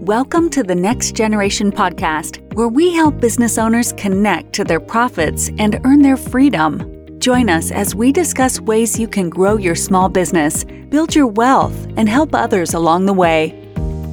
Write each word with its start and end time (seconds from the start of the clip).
Welcome 0.00 0.48
to 0.50 0.62
the 0.62 0.74
Next 0.74 1.14
Generation 1.14 1.70
Podcast, 1.70 2.54
where 2.54 2.68
we 2.68 2.94
help 2.94 3.20
business 3.20 3.58
owners 3.58 3.92
connect 3.92 4.54
to 4.54 4.64
their 4.64 4.80
profits 4.80 5.50
and 5.58 5.78
earn 5.84 6.00
their 6.00 6.16
freedom. 6.16 7.18
Join 7.18 7.50
us 7.50 7.70
as 7.70 7.94
we 7.94 8.10
discuss 8.10 8.62
ways 8.62 8.98
you 8.98 9.06
can 9.06 9.28
grow 9.28 9.58
your 9.58 9.74
small 9.74 10.08
business, 10.08 10.64
build 10.88 11.14
your 11.14 11.26
wealth, 11.26 11.86
and 11.98 12.08
help 12.08 12.34
others 12.34 12.72
along 12.72 13.04
the 13.04 13.12
way. 13.12 13.50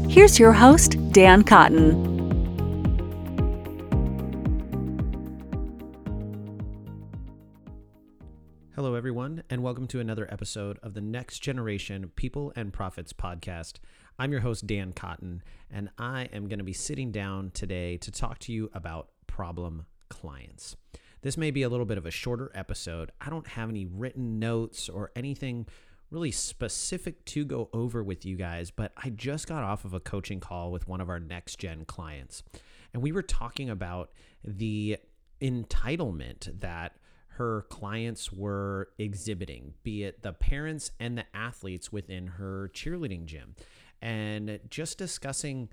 Here's 0.09 0.38
your 0.38 0.52
host, 0.52 0.97
Dan 1.13 1.45
Cotton. 1.45 2.17
Hello, 8.75 8.93
everyone, 8.93 9.41
and 9.49 9.63
welcome 9.63 9.88
to 9.88 9.99
another 9.99 10.31
episode 10.31 10.77
of 10.83 10.93
the 10.93 11.01
Next 11.01 11.39
Generation 11.39 12.11
People 12.15 12.54
and 12.55 12.71
Profits 12.71 13.11
podcast. 13.11 13.79
I'm 14.20 14.31
your 14.31 14.41
host, 14.41 14.65
Dan 14.65 14.93
Cotton, 14.93 15.43
and 15.70 15.89
I 15.99 16.23
am 16.34 16.48
going 16.48 16.57
to 16.57 16.66
be 16.66 16.73
sitting 16.73 17.12
down 17.12 17.52
today 17.53 17.98
to 17.98 18.09
talk 18.09 18.40
to 18.40 18.52
you 18.52 18.71
about 18.73 19.09
problem 19.27 19.85
clients. 20.09 20.76
This 21.21 21.38
may 21.38 21.52
be 21.52 21.62
a 21.62 21.70
little 21.70 21.85
bit 21.85 21.99
of 21.99 22.05
a 22.07 22.12
shorter 22.12 22.52
episode. 22.55 23.12
I 23.21 23.30
don't 23.30 23.45
have 23.45 23.70
any 23.70 23.85
written 23.85 24.40
notes 24.40 24.90
or 24.90 25.12
anything 25.16 25.67
really 26.09 26.31
specific 26.31 27.26
to 27.26 27.45
go 27.45 27.70
over 27.73 28.03
with 28.03 28.26
you 28.26 28.38
guys, 28.38 28.71
but 28.71 28.91
I 28.98 29.12
just 29.12 29.48
got 29.48 29.63
off 29.63 29.85
of 29.85 29.93
a 29.93 29.99
coaching 29.99 30.40
call 30.40 30.71
with 30.71 30.88
one 30.88 30.99
of 30.99 31.09
our 31.09 31.20
next 31.20 31.59
gen 31.59 31.85
clients. 31.85 32.41
And 32.95 33.04
we 33.04 33.12
were 33.12 33.21
talking 33.21 33.70
about 33.70 34.09
the 34.43 34.98
entitlement 35.40 36.59
that 36.62 36.93
her 37.38 37.68
clients 37.70 38.34
were 38.34 38.90
exhibiting, 38.98 39.76
be 39.84 40.04
it 40.05 40.23
the 40.23 40.34
parents 40.34 40.90
and 40.99 41.20
the 41.20 41.26
athletes 41.35 41.91
within 41.91 42.26
her 42.26 42.71
cheerleading 42.73 43.26
gym 43.26 43.54
and 44.01 44.59
just 44.69 44.97
discussing 44.97 45.69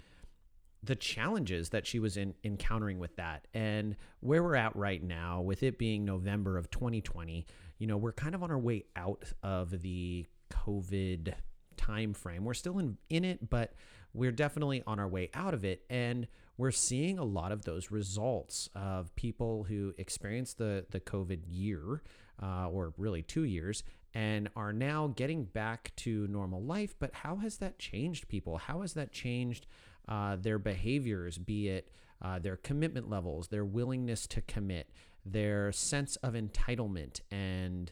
the 0.82 0.94
challenges 0.94 1.70
that 1.70 1.86
she 1.86 1.98
was 1.98 2.16
in, 2.16 2.34
encountering 2.44 2.98
with 2.98 3.16
that 3.16 3.46
and 3.54 3.96
where 4.20 4.42
we're 4.42 4.54
at 4.54 4.76
right 4.76 5.02
now 5.02 5.40
with 5.40 5.62
it 5.62 5.78
being 5.78 6.04
November 6.04 6.58
of 6.58 6.70
2020 6.70 7.46
you 7.78 7.86
know 7.86 7.96
we're 7.96 8.12
kind 8.12 8.34
of 8.34 8.42
on 8.42 8.50
our 8.50 8.58
way 8.58 8.84
out 8.94 9.24
of 9.42 9.82
the 9.82 10.26
covid 10.50 11.32
time 11.78 12.12
frame 12.12 12.44
we're 12.44 12.52
still 12.52 12.78
in, 12.78 12.98
in 13.08 13.24
it 13.24 13.48
but 13.48 13.72
we're 14.14 14.32
definitely 14.32 14.82
on 14.86 14.98
our 14.98 15.08
way 15.08 15.28
out 15.34 15.52
of 15.52 15.64
it. 15.64 15.82
And 15.90 16.28
we're 16.56 16.70
seeing 16.70 17.18
a 17.18 17.24
lot 17.24 17.50
of 17.52 17.64
those 17.64 17.90
results 17.90 18.70
of 18.74 19.14
people 19.16 19.64
who 19.64 19.92
experienced 19.98 20.58
the 20.58 20.86
the 20.90 21.00
covid 21.00 21.40
year 21.48 22.00
uh, 22.40 22.68
or 22.68 22.94
really 22.96 23.22
two 23.22 23.42
years 23.42 23.82
and 24.14 24.48
are 24.54 24.72
now 24.72 25.08
getting 25.16 25.44
back 25.44 25.92
to 25.96 26.26
normal 26.28 26.62
life. 26.62 26.94
But 26.98 27.12
how 27.14 27.36
has 27.36 27.56
that 27.58 27.78
changed 27.78 28.28
people? 28.28 28.58
How 28.58 28.82
has 28.82 28.94
that 28.94 29.12
changed 29.12 29.66
uh, 30.08 30.36
their 30.36 30.58
behaviors, 30.58 31.36
be 31.38 31.68
it 31.68 31.90
uh, 32.22 32.38
their 32.38 32.56
commitment 32.56 33.10
levels, 33.10 33.48
their 33.48 33.64
willingness 33.64 34.26
to 34.28 34.40
commit, 34.40 34.88
their 35.26 35.72
sense 35.72 36.16
of 36.16 36.34
entitlement 36.34 37.20
and 37.30 37.90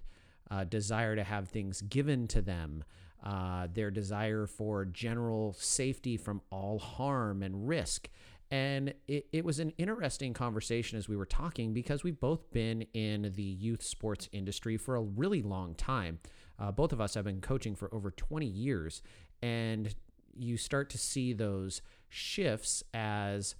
uh, 0.51 0.65
desire 0.65 1.17
to 1.17 1.25
have 1.25 1.49
things 1.49 1.83
given 1.83 2.29
to 2.29 2.41
them? 2.41 2.85
Uh, 3.25 3.69
their 3.73 3.91
desire 3.91 4.47
for 4.47 4.85
general 4.85 5.55
safety 5.57 6.17
from 6.17 6.41
all 6.51 6.81
harm 6.81 7.41
and 7.41 7.69
risk. 7.69 8.09
And 8.53 8.93
it, 9.09 9.29
it 9.33 9.47
was 9.47 9.61
an 9.61 9.73
interesting 9.79 10.35
conversation 10.35 10.99
as 10.99 11.09
we 11.09 11.17
were 11.17 11.25
talking 11.25 11.73
because 11.73 12.05
we've 12.05 12.21
both 12.21 12.53
been 12.53 12.83
in 12.93 13.33
the 13.35 13.43
youth 13.43 13.83
sports 13.83 14.29
industry 14.31 14.77
for 14.77 14.95
a 14.95 15.01
really 15.01 15.41
long 15.41 15.75
time. 15.75 16.19
Uh, 16.59 16.71
both 16.71 16.93
of 16.93 17.01
us 17.01 17.15
have 17.15 17.25
been 17.25 17.41
coaching 17.41 17.75
for 17.75 17.93
over 17.95 18.11
20 18.11 18.45
years. 18.45 19.03
And 19.43 19.95
you 20.37 20.59
start 20.59 20.91
to 20.91 20.99
see 20.99 21.33
those 21.33 21.81
shifts 22.11 22.85
as 22.93 23.55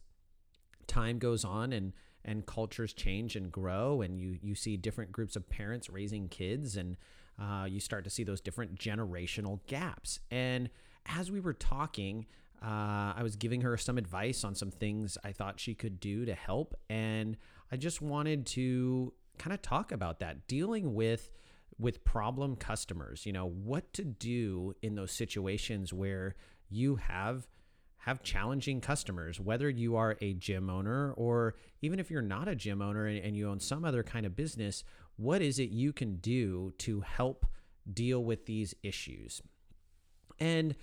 time 0.87 1.19
goes 1.19 1.43
on 1.43 1.73
and 1.73 1.95
and 2.25 2.47
cultures 2.47 2.93
change 2.93 3.35
and 3.35 3.51
grow 3.51 4.03
and 4.03 4.21
you 4.21 4.39
you 4.43 4.55
see 4.55 4.77
different 4.77 5.11
groups 5.11 5.37
of 5.37 5.49
parents 5.49 5.89
raising 5.89 6.29
kids 6.29 6.77
and 6.77 6.97
uh, 7.41 7.65
you 7.65 7.81
start 7.81 8.05
to 8.05 8.11
see 8.11 8.25
those 8.25 8.41
different 8.41 8.79
generational 8.79 9.61
gaps 9.67 10.21
and 10.31 10.69
as 11.07 11.31
we 11.31 11.41
were 11.41 11.55
talking 11.55 12.27
uh, 12.63 13.15
I 13.17 13.21
was 13.23 13.37
giving 13.37 13.63
her 13.63 13.77
some 13.77 13.99
advice 13.99 14.45
on 14.45 14.55
some 14.55 14.71
things 14.71 15.19
I 15.25 15.33
thought 15.33 15.59
she 15.59 15.75
could 15.75 15.99
do 15.99 16.25
to 16.27 16.35
help. 16.35 16.75
And 16.89 17.37
I 17.71 17.77
just 17.77 18.01
wanted 18.01 18.47
to 18.49 19.13
kind 19.39 19.53
of 19.53 19.63
talk 19.63 19.91
about 19.93 20.21
that, 20.21 20.47
dealing 20.47 20.95
with 20.95 21.31
with 21.79 22.05
problem 22.05 22.55
customers 22.55 23.25
you 23.27 23.33
know 23.33 23.49
what 23.49 23.93
to 23.93 24.05
do 24.05 24.75
in 24.83 24.95
those 24.95 25.11
situations 25.11 25.93
where 25.93 26.35
you 26.69 26.97
have 26.97 27.49
have 27.97 28.23
challenging 28.23 28.81
customers 28.81 29.41
whether 29.41 29.69
you 29.69 29.97
are 29.97 30.17
a 30.21 30.35
gym 30.35 30.69
owner 30.69 31.13
or 31.15 31.55
even 31.81 31.99
if 31.99 32.11
you're 32.11 32.23
not 32.23 32.47
a 32.47 32.55
gym 32.55 32.83
owner 32.83 33.07
and, 33.07 33.19
and 33.19 33.37
you 33.37 33.49
own 33.49 33.59
some 33.59 33.85
other 33.85 34.03
kind 34.03 34.27
of 34.27 34.37
business 34.37 34.85
what 35.17 35.41
is 35.41 35.59
it 35.59 35.71
you 35.71 35.93
can 35.93 36.17
do 36.17 36.73
to 36.79 37.01
help 37.01 37.47
deal 37.93 38.23
with 38.23 38.47
these 38.47 38.75
issues 38.83 39.41
and 40.39 40.75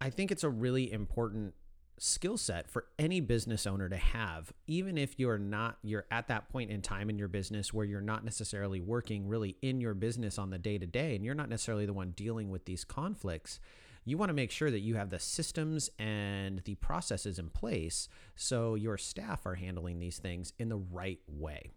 I 0.00 0.10
think 0.10 0.30
it's 0.30 0.44
a 0.44 0.48
really 0.48 0.92
important 0.92 1.54
skill 1.98 2.38
set 2.38 2.70
for 2.70 2.86
any 2.98 3.20
business 3.20 3.66
owner 3.66 3.86
to 3.86 3.96
have 3.96 4.50
even 4.66 4.96
if 4.96 5.18
you're 5.18 5.36
not 5.36 5.76
you're 5.82 6.06
at 6.10 6.28
that 6.28 6.48
point 6.48 6.70
in 6.70 6.80
time 6.80 7.10
in 7.10 7.18
your 7.18 7.28
business 7.28 7.74
where 7.74 7.84
you're 7.84 8.00
not 8.00 8.24
necessarily 8.24 8.80
working 8.80 9.28
really 9.28 9.54
in 9.60 9.82
your 9.82 9.92
business 9.92 10.38
on 10.38 10.48
the 10.48 10.58
day 10.58 10.78
to 10.78 10.86
day 10.86 11.14
and 11.14 11.26
you're 11.26 11.34
not 11.34 11.50
necessarily 11.50 11.84
the 11.84 11.92
one 11.92 12.12
dealing 12.12 12.48
with 12.48 12.64
these 12.64 12.84
conflicts 12.84 13.60
you 14.04 14.16
want 14.16 14.30
to 14.30 14.34
make 14.34 14.50
sure 14.50 14.70
that 14.70 14.80
you 14.80 14.94
have 14.96 15.10
the 15.10 15.18
systems 15.18 15.90
and 15.98 16.62
the 16.64 16.74
processes 16.76 17.38
in 17.38 17.50
place 17.50 18.08
so 18.34 18.74
your 18.74 18.96
staff 18.96 19.44
are 19.44 19.54
handling 19.54 19.98
these 19.98 20.18
things 20.18 20.52
in 20.58 20.68
the 20.68 20.78
right 20.78 21.20
way. 21.28 21.70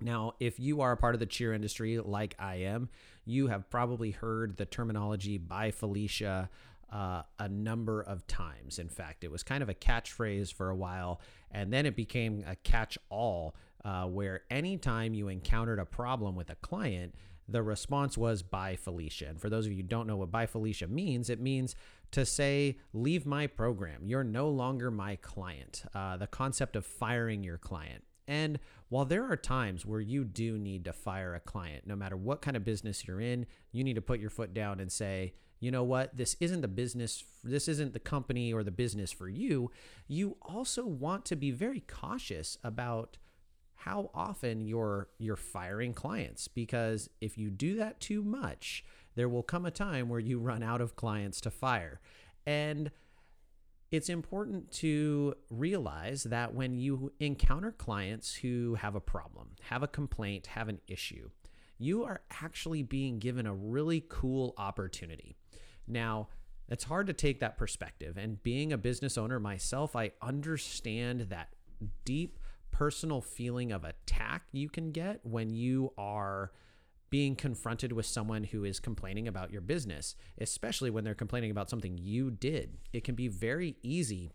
Now, 0.00 0.32
if 0.40 0.60
you 0.60 0.82
are 0.82 0.92
a 0.92 0.96
part 0.96 1.14
of 1.14 1.20
the 1.20 1.26
cheer 1.26 1.54
industry 1.54 1.98
like 1.98 2.34
I 2.38 2.56
am, 2.56 2.90
you 3.24 3.46
have 3.46 3.70
probably 3.70 4.10
heard 4.10 4.56
the 4.56 4.66
terminology 4.66 5.38
bye 5.38 5.70
Felicia 5.70 6.50
uh, 6.92 7.22
a 7.38 7.48
number 7.48 8.00
of 8.00 8.26
times. 8.26 8.78
In 8.78 8.88
fact, 8.88 9.24
it 9.24 9.30
was 9.30 9.42
kind 9.42 9.62
of 9.62 9.68
a 9.68 9.74
catchphrase 9.74 10.52
for 10.52 10.70
a 10.70 10.76
while, 10.76 11.20
and 11.50 11.72
then 11.72 11.86
it 11.86 11.96
became 11.96 12.44
a 12.46 12.56
catch 12.56 12.98
all, 13.08 13.54
uh, 13.84 14.04
where 14.06 14.42
anytime 14.50 15.14
you 15.14 15.28
encountered 15.28 15.78
a 15.78 15.84
problem 15.84 16.36
with 16.36 16.50
a 16.50 16.56
client, 16.56 17.14
the 17.48 17.62
response 17.62 18.18
was 18.18 18.42
bye 18.42 18.76
Felicia. 18.76 19.26
And 19.26 19.40
for 19.40 19.48
those 19.48 19.66
of 19.66 19.72
you 19.72 19.78
who 19.78 19.82
don't 19.84 20.06
know 20.06 20.16
what 20.16 20.30
bye 20.30 20.46
Felicia 20.46 20.88
means, 20.88 21.30
it 21.30 21.40
means 21.40 21.76
to 22.12 22.24
say, 22.24 22.78
leave 22.92 23.26
my 23.26 23.46
program. 23.46 24.02
You're 24.04 24.24
no 24.24 24.48
longer 24.48 24.90
my 24.90 25.16
client. 25.16 25.84
Uh, 25.94 26.16
the 26.16 26.26
concept 26.26 26.76
of 26.76 26.86
firing 26.86 27.44
your 27.44 27.58
client. 27.58 28.04
And 28.28 28.58
while 28.88 29.04
there 29.04 29.30
are 29.30 29.36
times 29.36 29.84
where 29.84 30.00
you 30.00 30.24
do 30.24 30.58
need 30.58 30.84
to 30.84 30.92
fire 30.92 31.34
a 31.34 31.40
client, 31.40 31.86
no 31.86 31.96
matter 31.96 32.16
what 32.16 32.42
kind 32.42 32.56
of 32.56 32.64
business 32.64 33.06
you're 33.06 33.20
in, 33.20 33.46
you 33.72 33.84
need 33.84 33.94
to 33.94 34.02
put 34.02 34.20
your 34.20 34.30
foot 34.30 34.54
down 34.54 34.80
and 34.80 34.90
say, 34.90 35.34
you 35.60 35.70
know 35.70 35.84
what, 35.84 36.16
this 36.16 36.36
isn't 36.40 36.60
the 36.60 36.68
business, 36.68 37.24
this 37.42 37.68
isn't 37.68 37.92
the 37.92 37.98
company 37.98 38.52
or 38.52 38.62
the 38.62 38.70
business 38.70 39.10
for 39.10 39.28
you, 39.28 39.70
you 40.06 40.36
also 40.42 40.84
want 40.84 41.24
to 41.26 41.36
be 41.36 41.50
very 41.50 41.80
cautious 41.80 42.58
about 42.62 43.16
how 43.74 44.10
often 44.14 44.66
you're 44.66 45.08
you're 45.18 45.36
firing 45.36 45.94
clients 45.94 46.48
because 46.48 47.08
if 47.20 47.38
you 47.38 47.50
do 47.50 47.76
that 47.76 48.00
too 48.00 48.22
much, 48.22 48.84
there 49.14 49.28
will 49.28 49.42
come 49.42 49.64
a 49.64 49.70
time 49.70 50.08
where 50.08 50.20
you 50.20 50.38
run 50.38 50.62
out 50.62 50.80
of 50.80 50.96
clients 50.96 51.40
to 51.40 51.50
fire. 51.50 52.00
And 52.46 52.90
it's 53.90 54.08
important 54.08 54.70
to 54.72 55.34
realize 55.50 56.24
that 56.24 56.54
when 56.54 56.76
you 56.76 57.12
encounter 57.20 57.72
clients 57.72 58.34
who 58.34 58.74
have 58.74 58.94
a 58.94 59.00
problem, 59.00 59.50
have 59.62 59.82
a 59.82 59.88
complaint, 59.88 60.48
have 60.48 60.68
an 60.68 60.80
issue, 60.88 61.30
you 61.78 62.04
are 62.04 62.22
actually 62.42 62.82
being 62.82 63.18
given 63.18 63.46
a 63.46 63.54
really 63.54 64.04
cool 64.08 64.54
opportunity. 64.58 65.36
Now, 65.86 66.28
it's 66.68 66.84
hard 66.84 67.06
to 67.06 67.12
take 67.12 67.40
that 67.40 67.56
perspective. 67.56 68.16
And 68.16 68.42
being 68.42 68.72
a 68.72 68.78
business 68.78 69.16
owner 69.16 69.38
myself, 69.38 69.94
I 69.94 70.12
understand 70.20 71.26
that 71.28 71.54
deep 72.04 72.38
personal 72.72 73.20
feeling 73.20 73.72
of 73.72 73.84
attack 73.84 74.42
you 74.52 74.68
can 74.68 74.90
get 74.90 75.20
when 75.22 75.50
you 75.50 75.92
are 75.96 76.50
being 77.10 77.36
confronted 77.36 77.92
with 77.92 78.06
someone 78.06 78.44
who 78.44 78.64
is 78.64 78.80
complaining 78.80 79.28
about 79.28 79.50
your 79.52 79.60
business, 79.60 80.16
especially 80.38 80.90
when 80.90 81.04
they're 81.04 81.14
complaining 81.14 81.50
about 81.50 81.70
something 81.70 81.98
you 81.98 82.30
did. 82.30 82.78
It 82.92 83.04
can 83.04 83.14
be 83.14 83.28
very 83.28 83.76
easy 83.82 84.32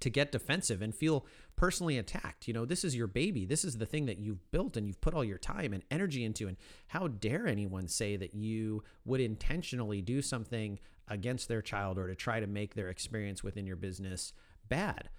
to 0.00 0.10
get 0.10 0.32
defensive 0.32 0.82
and 0.82 0.94
feel 0.94 1.26
personally 1.56 1.98
attacked. 1.98 2.48
You 2.48 2.54
know, 2.54 2.64
this 2.64 2.84
is 2.84 2.96
your 2.96 3.06
baby. 3.06 3.44
This 3.44 3.64
is 3.64 3.76
the 3.76 3.86
thing 3.86 4.06
that 4.06 4.18
you've 4.18 4.50
built 4.50 4.76
and 4.76 4.86
you've 4.86 5.00
put 5.00 5.14
all 5.14 5.24
your 5.24 5.38
time 5.38 5.72
and 5.72 5.82
energy 5.90 6.24
into. 6.24 6.48
And 6.48 6.56
how 6.88 7.08
dare 7.08 7.46
anyone 7.46 7.88
say 7.88 8.16
that 8.16 8.34
you 8.34 8.82
would 9.04 9.20
intentionally 9.20 10.00
do 10.00 10.22
something 10.22 10.78
against 11.08 11.48
their 11.48 11.60
child 11.60 11.98
or 11.98 12.08
to 12.08 12.14
try 12.14 12.40
to 12.40 12.46
make 12.46 12.74
their 12.74 12.88
experience 12.88 13.42
within 13.42 13.66
your 13.66 13.76
business 13.76 14.32
bad? 14.68 15.10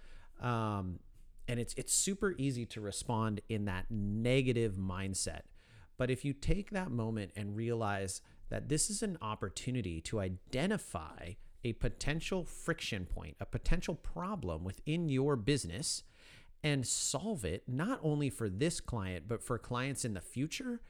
Um, 0.42 1.00
and 1.48 1.60
it's 1.60 1.74
it's 1.76 1.94
super 1.94 2.34
easy 2.38 2.66
to 2.68 2.82
respond 2.82 3.42
in 3.50 3.66
that 3.66 3.86
negative 3.90 4.76
mindset. 4.76 5.42
But 6.02 6.10
if 6.10 6.26
you 6.26 6.34
take 6.34 6.72
that 6.72 6.90
moment 6.90 7.32
and 7.36 7.56
realize 7.56 8.22
that 8.50 8.70
this 8.70 8.90
is 8.90 9.04
an 9.04 9.20
opportunity 9.22 10.02
to 10.02 10.20
identify 10.20 11.34
a 11.64 11.74
potential 11.74 12.44
friction 12.44 13.06
point, 13.06 13.36
a 13.40 13.46
potential 13.46 13.94
problem 13.94 14.64
within 14.64 15.10
your 15.10 15.36
business 15.36 16.02
and 16.64 16.88
solve 16.88 17.46
it 17.46 17.66
not 17.68 18.00
only 18.02 18.32
for 18.32 18.50
this 18.50 18.82
client, 18.82 19.26
but 19.28 19.44
for 19.44 19.60
clients 19.60 20.04
in 20.04 20.16
the 20.16 20.22
future, 20.22 20.82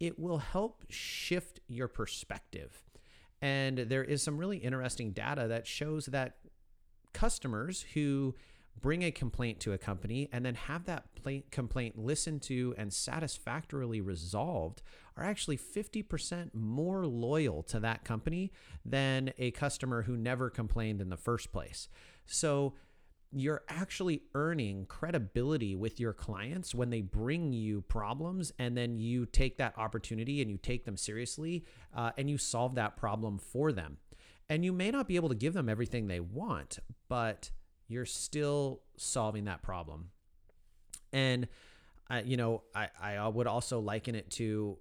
it 0.00 0.18
will 0.18 0.38
help 0.38 0.86
shift 0.88 1.60
your 1.68 1.86
perspective. 1.86 2.84
And 3.42 3.76
there 3.76 4.02
is 4.02 4.22
some 4.22 4.38
really 4.38 4.56
interesting 4.56 5.10
data 5.10 5.46
that 5.46 5.66
shows 5.66 6.06
that 6.06 6.36
customers 7.12 7.84
who 7.92 8.34
bring 8.80 9.02
a 9.02 9.10
complaint 9.10 9.60
to 9.60 9.72
a 9.72 9.78
company 9.78 10.28
and 10.32 10.44
then 10.44 10.54
have 10.54 10.84
that 10.84 11.04
complaint 11.50 11.98
listened 11.98 12.42
to 12.42 12.74
and 12.76 12.92
satisfactorily 12.92 14.00
resolved 14.00 14.82
are 15.16 15.24
actually 15.24 15.56
50% 15.56 16.50
more 16.54 17.06
loyal 17.06 17.62
to 17.64 17.80
that 17.80 18.04
company 18.04 18.52
than 18.84 19.32
a 19.38 19.52
customer 19.52 20.02
who 20.02 20.16
never 20.16 20.50
complained 20.50 21.00
in 21.00 21.08
the 21.08 21.16
first 21.16 21.52
place. 21.52 21.88
So, 22.26 22.74
you're 23.36 23.62
actually 23.68 24.22
earning 24.34 24.86
credibility 24.86 25.74
with 25.74 25.98
your 25.98 26.12
clients 26.12 26.74
when 26.74 26.90
they 26.90 27.00
bring 27.00 27.52
you 27.52 27.82
problems 27.82 28.52
and 28.58 28.76
then 28.76 28.96
you 28.96 29.26
take 29.26 29.58
that 29.58 29.76
opportunity 29.76 30.40
and 30.40 30.50
you 30.50 30.56
take 30.56 30.84
them 30.84 30.96
seriously 30.96 31.64
uh, 31.96 32.12
and 32.16 32.30
you 32.30 32.38
solve 32.38 32.76
that 32.76 32.96
problem 32.96 33.38
for 33.38 33.72
them. 33.72 33.96
And 34.48 34.64
you 34.64 34.72
may 34.72 34.90
not 34.90 35.08
be 35.08 35.16
able 35.16 35.30
to 35.30 35.34
give 35.34 35.54
them 35.54 35.68
everything 35.68 36.06
they 36.06 36.20
want, 36.20 36.78
but 37.08 37.50
you're 37.88 38.06
still 38.06 38.80
solving 38.96 39.44
that 39.44 39.62
problem. 39.62 40.10
And, 41.12 41.48
I, 42.08 42.22
you 42.22 42.36
know, 42.36 42.62
I, 42.74 42.88
I 43.00 43.28
would 43.28 43.46
also 43.46 43.80
liken 43.80 44.14
it 44.14 44.30
to 44.32 44.78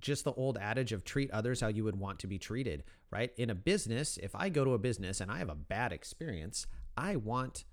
just 0.00 0.24
the 0.24 0.32
old 0.32 0.58
adage 0.58 0.92
of 0.92 1.04
treat 1.04 1.30
others 1.30 1.60
how 1.60 1.68
you 1.68 1.84
would 1.84 1.98
want 1.98 2.18
to 2.20 2.26
be 2.26 2.38
treated, 2.38 2.84
right? 3.10 3.32
In 3.36 3.50
a 3.50 3.54
business, 3.54 4.18
if 4.18 4.34
I 4.34 4.48
go 4.48 4.64
to 4.64 4.74
a 4.74 4.78
business 4.78 5.20
and 5.20 5.30
I 5.30 5.38
have 5.38 5.48
a 5.48 5.54
bad 5.54 5.92
experience, 5.92 6.66
I 6.96 7.16
want 7.16 7.64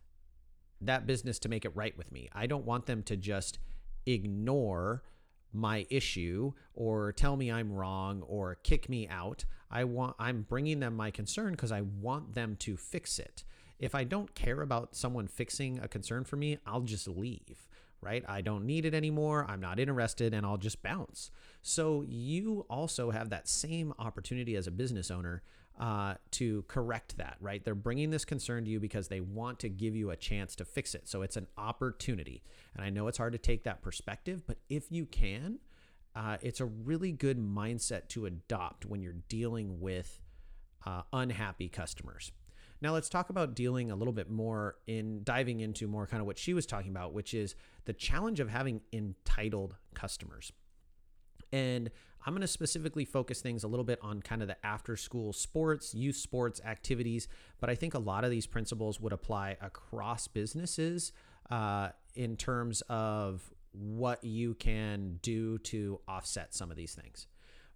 that 0.81 1.05
business 1.05 1.39
to 1.39 1.49
make 1.49 1.65
it 1.65 1.75
right 1.75 1.97
with 1.97 2.11
me. 2.11 2.29
I 2.33 2.47
don't 2.47 2.65
want 2.65 2.85
them 2.85 3.03
to 3.03 3.17
just 3.17 3.59
ignore 4.05 5.03
my 5.51 5.85
issue 5.89 6.53
or 6.73 7.11
tell 7.11 7.35
me 7.35 7.51
I'm 7.51 7.73
wrong 7.73 8.21
or 8.21 8.55
kick 8.55 8.87
me 8.87 9.07
out. 9.09 9.45
I 9.69 9.83
want 9.83 10.15
I'm 10.19 10.43
bringing 10.43 10.79
them 10.79 10.95
my 10.95 11.11
concern 11.11 11.51
because 11.51 11.71
I 11.71 11.81
want 11.81 12.33
them 12.33 12.55
to 12.59 12.77
fix 12.77 13.19
it. 13.19 13.43
If 13.79 13.95
I 13.95 14.03
don't 14.03 14.33
care 14.35 14.61
about 14.61 14.95
someone 14.95 15.27
fixing 15.27 15.79
a 15.79 15.87
concern 15.87 16.23
for 16.23 16.35
me, 16.35 16.57
I'll 16.65 16.81
just 16.81 17.07
leave, 17.07 17.67
right? 18.01 18.23
I 18.27 18.41
don't 18.41 18.65
need 18.65 18.85
it 18.85 18.93
anymore. 18.93 19.45
I'm 19.47 19.61
not 19.61 19.79
interested 19.79 20.33
and 20.33 20.45
I'll 20.45 20.57
just 20.57 20.83
bounce. 20.83 21.31
So 21.61 22.03
you 22.07 22.65
also 22.69 23.11
have 23.11 23.29
that 23.29 23.47
same 23.47 23.93
opportunity 23.97 24.55
as 24.55 24.67
a 24.67 24.71
business 24.71 25.09
owner 25.09 25.43
uh, 25.79 26.15
to 26.31 26.63
correct 26.67 27.17
that, 27.17 27.37
right? 27.39 27.63
They're 27.63 27.73
bringing 27.73 28.09
this 28.09 28.25
concern 28.25 28.65
to 28.65 28.69
you 28.69 28.81
because 28.81 29.07
they 29.07 29.21
want 29.21 29.59
to 29.59 29.69
give 29.69 29.95
you 29.95 30.11
a 30.11 30.17
chance 30.17 30.55
to 30.57 30.65
fix 30.65 30.93
it. 30.93 31.07
So 31.07 31.21
it's 31.21 31.37
an 31.37 31.47
opportunity. 31.57 32.43
And 32.75 32.83
I 32.83 32.89
know 32.89 33.07
it's 33.07 33.17
hard 33.17 33.31
to 33.31 33.39
take 33.39 33.63
that 33.63 33.81
perspective, 33.81 34.43
but 34.45 34.57
if 34.67 34.91
you 34.91 35.05
can, 35.05 35.59
uh, 36.15 36.37
it's 36.41 36.59
a 36.59 36.65
really 36.65 37.13
good 37.13 37.37
mindset 37.37 38.09
to 38.09 38.25
adopt 38.25 38.85
when 38.85 39.01
you're 39.01 39.15
dealing 39.29 39.79
with 39.79 40.19
uh, 40.85 41.03
unhappy 41.13 41.69
customers. 41.69 42.33
Now 42.81 42.93
let's 42.93 43.09
talk 43.09 43.29
about 43.29 43.55
dealing 43.55 43.91
a 43.91 43.95
little 43.95 44.13
bit 44.13 44.29
more 44.29 44.75
in 44.87 45.23
diving 45.23 45.59
into 45.59 45.87
more 45.87 46.07
kind 46.07 46.21
of 46.21 46.27
what 46.27 46.37
she 46.37 46.53
was 46.53 46.65
talking 46.65 46.91
about, 46.91 47.13
which 47.13 47.33
is 47.33 47.55
the 47.85 47.93
challenge 47.93 48.39
of 48.39 48.49
having 48.49 48.81
entitled 48.93 49.75
customers. 49.93 50.51
And 51.51 51.91
I'm 52.25 52.33
going 52.33 52.41
to 52.41 52.47
specifically 52.47 53.05
focus 53.05 53.41
things 53.41 53.63
a 53.63 53.67
little 53.67 53.83
bit 53.83 53.99
on 54.01 54.21
kind 54.21 54.41
of 54.41 54.47
the 54.47 54.65
after 54.65 54.95
school 54.95 55.33
sports, 55.33 55.93
youth 55.93 56.15
sports 56.15 56.61
activities, 56.65 57.27
but 57.59 57.69
I 57.69 57.75
think 57.75 57.93
a 57.93 57.99
lot 57.99 58.23
of 58.23 58.31
these 58.31 58.45
principles 58.45 58.99
would 58.99 59.13
apply 59.13 59.57
across 59.61 60.27
businesses 60.27 61.11
uh, 61.49 61.89
in 62.15 62.35
terms 62.37 62.81
of 62.89 63.49
what 63.71 64.23
you 64.23 64.53
can 64.55 65.19
do 65.21 65.57
to 65.59 65.99
offset 66.07 66.53
some 66.53 66.71
of 66.71 66.77
these 66.77 66.93
things. 66.93 67.27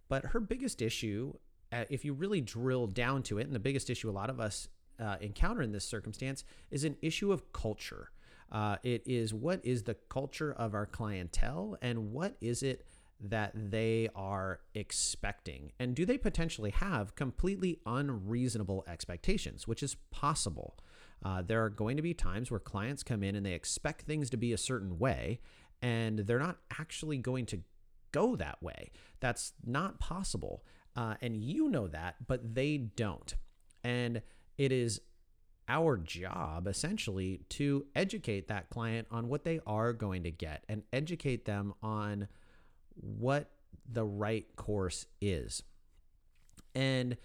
But 0.09 0.25
her 0.27 0.39
biggest 0.39 0.81
issue, 0.81 1.33
uh, 1.71 1.85
if 1.89 2.03
you 2.05 2.13
really 2.13 2.41
drill 2.41 2.87
down 2.87 3.23
to 3.23 3.39
it, 3.39 3.47
and 3.47 3.55
the 3.55 3.59
biggest 3.59 3.89
issue 3.89 4.09
a 4.09 4.11
lot 4.11 4.29
of 4.29 4.39
us 4.39 4.67
uh, 4.99 5.17
encounter 5.21 5.61
in 5.61 5.71
this 5.71 5.85
circumstance 5.85 6.43
is 6.71 6.83
an 6.83 6.97
issue 7.01 7.31
of 7.31 7.51
culture. 7.53 8.11
Uh, 8.51 8.77
it 8.83 9.01
is 9.05 9.33
what 9.33 9.59
is 9.65 9.83
the 9.83 9.95
culture 10.09 10.53
of 10.53 10.73
our 10.73 10.85
clientele 10.85 11.75
and 11.81 12.11
what 12.11 12.35
is 12.39 12.61
it 12.61 12.85
that 13.19 13.51
they 13.55 14.09
are 14.15 14.59
expecting? 14.75 15.71
And 15.79 15.95
do 15.95 16.05
they 16.05 16.17
potentially 16.17 16.71
have 16.71 17.15
completely 17.15 17.79
unreasonable 17.85 18.83
expectations, 18.87 19.67
which 19.67 19.81
is 19.81 19.95
possible? 20.11 20.77
Uh, 21.23 21.41
there 21.41 21.63
are 21.63 21.69
going 21.69 21.95
to 21.95 22.03
be 22.03 22.13
times 22.13 22.51
where 22.51 22.59
clients 22.59 23.01
come 23.01 23.23
in 23.23 23.35
and 23.35 23.45
they 23.45 23.53
expect 23.53 24.01
things 24.01 24.29
to 24.29 24.37
be 24.37 24.51
a 24.51 24.57
certain 24.57 24.99
way, 24.99 25.39
and 25.81 26.19
they're 26.19 26.39
not 26.39 26.57
actually 26.79 27.17
going 27.17 27.45
to 27.45 27.61
go 28.11 28.35
that 28.35 28.61
way. 28.61 28.91
That's 29.21 29.53
not 29.65 29.99
possible. 29.99 30.63
Uh, 30.95 31.15
and 31.21 31.37
you 31.37 31.69
know 31.69 31.87
that, 31.87 32.15
but 32.27 32.55
they 32.55 32.77
don't. 32.77 33.33
And 33.83 34.21
it 34.57 34.71
is 34.71 35.01
our 35.67 35.97
job 35.97 36.67
essentially 36.67 37.41
to 37.49 37.85
educate 37.95 38.47
that 38.47 38.69
client 38.69 39.07
on 39.09 39.29
what 39.29 39.43
they 39.43 39.59
are 39.65 39.93
going 39.93 40.23
to 40.23 40.31
get 40.31 40.63
and 40.67 40.83
educate 40.91 41.45
them 41.45 41.73
on 41.81 42.27
what 42.95 43.49
the 43.89 44.03
right 44.03 44.45
course 44.55 45.05
is. 45.21 45.63
And 46.75 47.17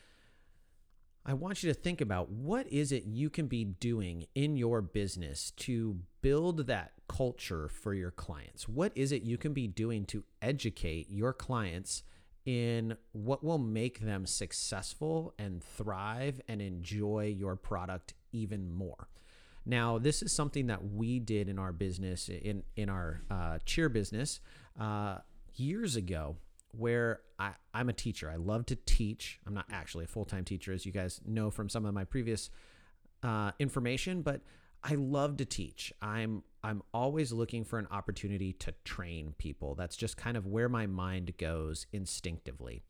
I 1.27 1.35
want 1.35 1.63
you 1.63 1.73
to 1.73 1.79
think 1.79 2.01
about 2.01 2.31
what 2.31 2.67
is 2.73 2.93
it 2.93 3.05
you 3.05 3.29
can 3.29 3.49
be 3.49 3.65
doing 3.65 4.27
in 4.35 4.57
your 4.57 4.81
business 4.81 5.51
to 5.59 5.99
build 6.23 6.67
that 6.69 6.93
culture 7.09 7.69
for 7.69 7.93
your 7.93 8.11
clients? 8.11 8.69
What 8.69 8.93
is 8.95 9.13
it 9.13 9.23
you 9.23 9.37
can 9.37 9.53
be 9.53 9.67
doing 9.67 10.05
to 10.07 10.25
educate 10.41 11.11
your 11.11 11.33
clients 11.33 12.03
in 12.49 12.97
what 13.13 13.45
will 13.45 13.59
make 13.59 14.01
them 14.01 14.25
successful 14.25 15.35
and 15.39 15.63
thrive 15.63 16.41
and 16.49 16.63
enjoy 16.63 17.35
your 17.39 17.57
product 17.57 18.15
even 18.33 18.73
more? 18.73 19.09
Now, 19.67 19.99
this 19.99 20.23
is 20.23 20.33
something 20.33 20.69
that 20.69 20.83
we 20.83 21.19
did 21.19 21.51
in 21.51 21.59
our 21.59 21.73
business, 21.73 22.31
in 22.31 22.63
in 22.75 22.89
our 22.89 23.21
uh, 23.31 23.59
cheer 23.67 23.91
business. 23.91 24.41
Uh, 24.81 25.19
years 25.57 25.95
ago 25.95 26.37
where 26.71 27.21
I, 27.39 27.53
I'm 27.75 27.91
a 27.91 27.93
teacher. 27.93 28.31
I 28.31 28.37
love 28.37 28.65
to 28.67 28.77
teach. 28.77 29.41
I'm 29.47 29.53
not 29.53 29.67
actually 29.71 30.05
a 30.05 30.09
full 30.09 30.25
time 30.25 30.45
teacher, 30.45 30.73
as 30.73 30.87
you 30.87 30.93
guys 30.93 31.21
know 31.27 31.51
from 31.51 31.69
some 31.69 31.85
of 31.85 31.93
my 31.93 32.05
previous 32.05 32.49
uh, 33.23 33.51
information, 33.59 34.23
but 34.23 34.41
I 34.83 34.95
love 34.95 35.37
to 35.39 35.45
teach. 35.45 35.93
I'm 36.01 36.43
I'm 36.63 36.83
always 36.93 37.33
looking 37.33 37.65
for 37.65 37.79
an 37.79 37.87
opportunity 37.91 38.53
to 38.55 38.75
train 38.85 39.35
people. 39.39 39.75
That's 39.75 39.97
just 39.97 40.17
kind 40.17 40.37
of 40.37 40.47
where 40.47 40.69
my 40.69 40.87
mind 40.87 41.37
goes 41.39 41.87
instinctively. 41.93 42.83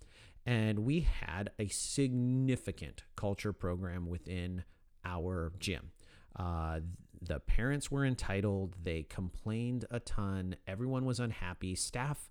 And 0.47 0.80
we 0.80 1.00
had 1.00 1.50
a 1.59 1.68
significant 1.68 3.04
culture 3.16 3.52
program 3.52 4.09
within 4.09 4.64
our 5.04 5.52
gym. 5.59 5.90
Uh, 6.35 6.80
the 7.21 7.40
parents 7.40 7.90
were 7.90 8.04
entitled. 8.04 8.76
They 8.83 9.02
complained 9.02 9.85
a 9.90 10.00
ton. 10.00 10.57
Everyone 10.66 11.04
was 11.04 11.21
unhappy. 11.21 11.75
Staff 11.75 12.30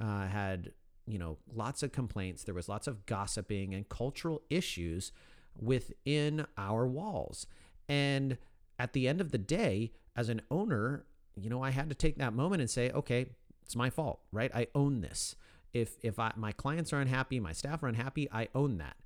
uh, 0.00 0.26
had 0.26 0.72
you 1.06 1.18
know 1.18 1.38
lots 1.52 1.82
of 1.82 1.92
complaints. 1.92 2.44
There 2.44 2.54
was 2.54 2.68
lots 2.68 2.86
of 2.86 3.06
gossiping 3.06 3.74
and 3.74 3.88
cultural 3.88 4.42
issues 4.48 5.12
within 5.60 6.46
our 6.56 6.86
walls. 6.86 7.46
And 7.88 8.38
at 8.78 8.92
the 8.92 9.08
end 9.08 9.20
of 9.20 9.32
the 9.32 9.38
day, 9.38 9.92
as 10.16 10.28
an 10.28 10.42
owner, 10.50 11.04
you 11.36 11.50
know, 11.50 11.62
I 11.62 11.70
had 11.70 11.88
to 11.88 11.94
take 11.94 12.18
that 12.18 12.32
moment 12.32 12.60
and 12.60 12.70
say, 12.70 12.90
okay, 12.90 13.26
it's 13.64 13.76
my 13.76 13.90
fault, 13.90 14.20
right? 14.32 14.50
I 14.54 14.68
own 14.74 15.00
this. 15.00 15.36
If 15.72 15.96
if 16.02 16.18
I, 16.18 16.32
my 16.36 16.52
clients 16.52 16.92
are 16.92 17.00
unhappy, 17.00 17.40
my 17.40 17.52
staff 17.52 17.82
are 17.82 17.88
unhappy, 17.88 18.28
I 18.32 18.48
own 18.54 18.78
that. 18.78 18.96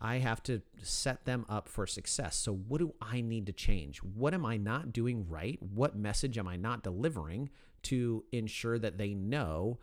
I 0.00 0.18
have 0.18 0.42
to 0.44 0.60
set 0.82 1.24
them 1.24 1.46
up 1.48 1.68
for 1.68 1.86
success. 1.86 2.36
So, 2.36 2.54
what 2.54 2.78
do 2.78 2.94
I 3.00 3.20
need 3.20 3.46
to 3.46 3.52
change? 3.52 3.98
What 3.98 4.34
am 4.34 4.44
I 4.44 4.56
not 4.56 4.92
doing 4.92 5.26
right? 5.28 5.58
What 5.60 5.96
message 5.96 6.38
am 6.38 6.48
I 6.48 6.56
not 6.56 6.82
delivering 6.82 7.50
to 7.84 8.24
ensure 8.32 8.78
that 8.80 8.98
they 8.98 9.14
know 9.14 9.78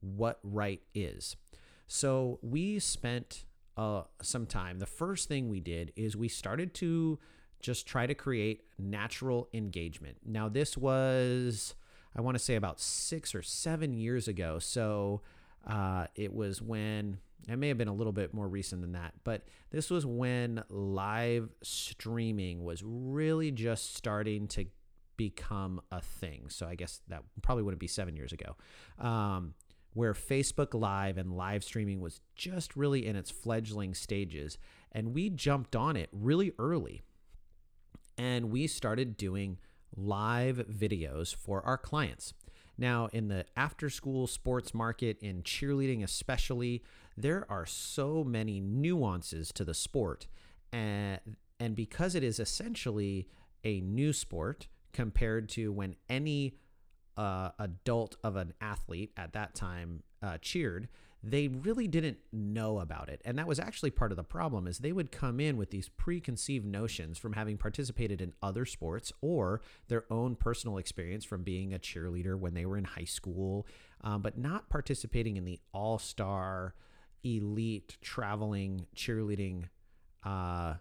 what 0.00 0.38
right 0.42 0.80
is. 0.94 1.36
So 1.86 2.38
we 2.42 2.78
spent 2.78 3.44
uh, 3.76 4.02
some 4.22 4.46
time. 4.46 4.78
The 4.78 4.86
first 4.86 5.28
thing 5.28 5.48
we 5.48 5.60
did 5.60 5.92
is 5.96 6.16
we 6.16 6.28
started 6.28 6.74
to 6.74 7.18
just 7.60 7.86
try 7.86 8.06
to 8.06 8.14
create 8.14 8.62
natural 8.78 9.48
engagement. 9.52 10.18
Now, 10.24 10.48
this 10.48 10.76
was, 10.76 11.74
I 12.16 12.20
want 12.20 12.36
to 12.36 12.42
say, 12.42 12.54
about 12.54 12.80
six 12.80 13.34
or 13.34 13.42
seven 13.42 13.92
years 13.92 14.28
ago. 14.28 14.58
So 14.58 15.22
uh, 15.66 16.06
it 16.14 16.32
was 16.32 16.62
when, 16.62 17.18
it 17.48 17.56
may 17.56 17.68
have 17.68 17.78
been 17.78 17.88
a 17.88 17.94
little 17.94 18.12
bit 18.12 18.32
more 18.32 18.48
recent 18.48 18.80
than 18.82 18.92
that, 18.92 19.14
but 19.24 19.46
this 19.70 19.90
was 19.90 20.06
when 20.06 20.62
live 20.68 21.48
streaming 21.62 22.64
was 22.64 22.82
really 22.84 23.50
just 23.50 23.94
starting 23.94 24.48
to 24.48 24.66
become 25.16 25.80
a 25.90 26.00
thing. 26.00 26.46
So 26.48 26.66
I 26.66 26.74
guess 26.74 27.00
that 27.08 27.22
probably 27.42 27.64
wouldn't 27.64 27.80
be 27.80 27.88
seven 27.88 28.16
years 28.16 28.32
ago. 28.32 28.56
Um, 28.98 29.54
where 29.94 30.14
Facebook 30.14 30.74
Live 30.74 31.18
and 31.18 31.32
live 31.32 31.64
streaming 31.64 32.00
was 32.00 32.20
just 32.36 32.76
really 32.76 33.04
in 33.06 33.16
its 33.16 33.30
fledgling 33.30 33.94
stages. 33.94 34.58
And 34.92 35.12
we 35.12 35.28
jumped 35.28 35.74
on 35.74 35.96
it 35.96 36.08
really 36.12 36.52
early. 36.58 37.02
And 38.18 38.50
we 38.50 38.66
started 38.66 39.16
doing 39.16 39.58
live 39.96 40.66
videos 40.68 41.34
for 41.34 41.64
our 41.64 41.78
clients. 41.78 42.34
Now, 42.76 43.08
in 43.12 43.28
the 43.28 43.44
after 43.56 43.88
school 43.90 44.26
sports 44.26 44.74
market, 44.74 45.18
in 45.20 45.42
cheerleading 45.42 46.02
especially, 46.04 46.82
there 47.16 47.46
are 47.48 47.66
so 47.66 48.22
many 48.22 48.60
nuances 48.60 49.50
to 49.54 49.64
the 49.64 49.74
sport. 49.74 50.26
And, 50.72 51.20
and 51.58 51.74
because 51.74 52.14
it 52.14 52.22
is 52.22 52.38
essentially 52.38 53.28
a 53.64 53.80
new 53.80 54.12
sport 54.12 54.68
compared 54.92 55.48
to 55.50 55.72
when 55.72 55.96
any 56.08 56.54
uh, 57.16 57.50
adult 57.58 58.16
of 58.22 58.36
an 58.36 58.54
athlete 58.60 59.12
at 59.16 59.32
that 59.32 59.54
time 59.54 60.04
uh, 60.22 60.38
cheered, 60.40 60.88
they 61.22 61.48
really 61.48 61.88
didn't 61.88 62.18
know 62.32 62.78
about 62.78 63.08
it. 63.08 63.20
And 63.24 63.38
that 63.38 63.46
was 63.46 63.58
actually 63.58 63.90
part 63.90 64.12
of 64.12 64.16
the 64.16 64.24
problem 64.24 64.66
is 64.66 64.78
they 64.78 64.92
would 64.92 65.10
come 65.10 65.40
in 65.40 65.56
with 65.56 65.70
these 65.70 65.88
preconceived 65.88 66.64
notions 66.64 67.18
from 67.18 67.32
having 67.32 67.56
participated 67.56 68.20
in 68.20 68.34
other 68.42 68.64
sports 68.64 69.12
or 69.20 69.60
their 69.88 70.04
own 70.10 70.36
personal 70.36 70.78
experience 70.78 71.24
from 71.24 71.42
being 71.42 71.74
a 71.74 71.78
cheerleader 71.78 72.38
when 72.38 72.54
they 72.54 72.64
were 72.64 72.76
in 72.76 72.84
high 72.84 73.04
school, 73.04 73.66
um, 74.02 74.22
but 74.22 74.38
not 74.38 74.68
participating 74.68 75.36
in 75.36 75.44
the 75.44 75.58
all-star 75.72 76.74
elite 77.24 77.96
traveling 78.00 78.86
cheerleading 78.94 79.64
uh, 80.24 80.74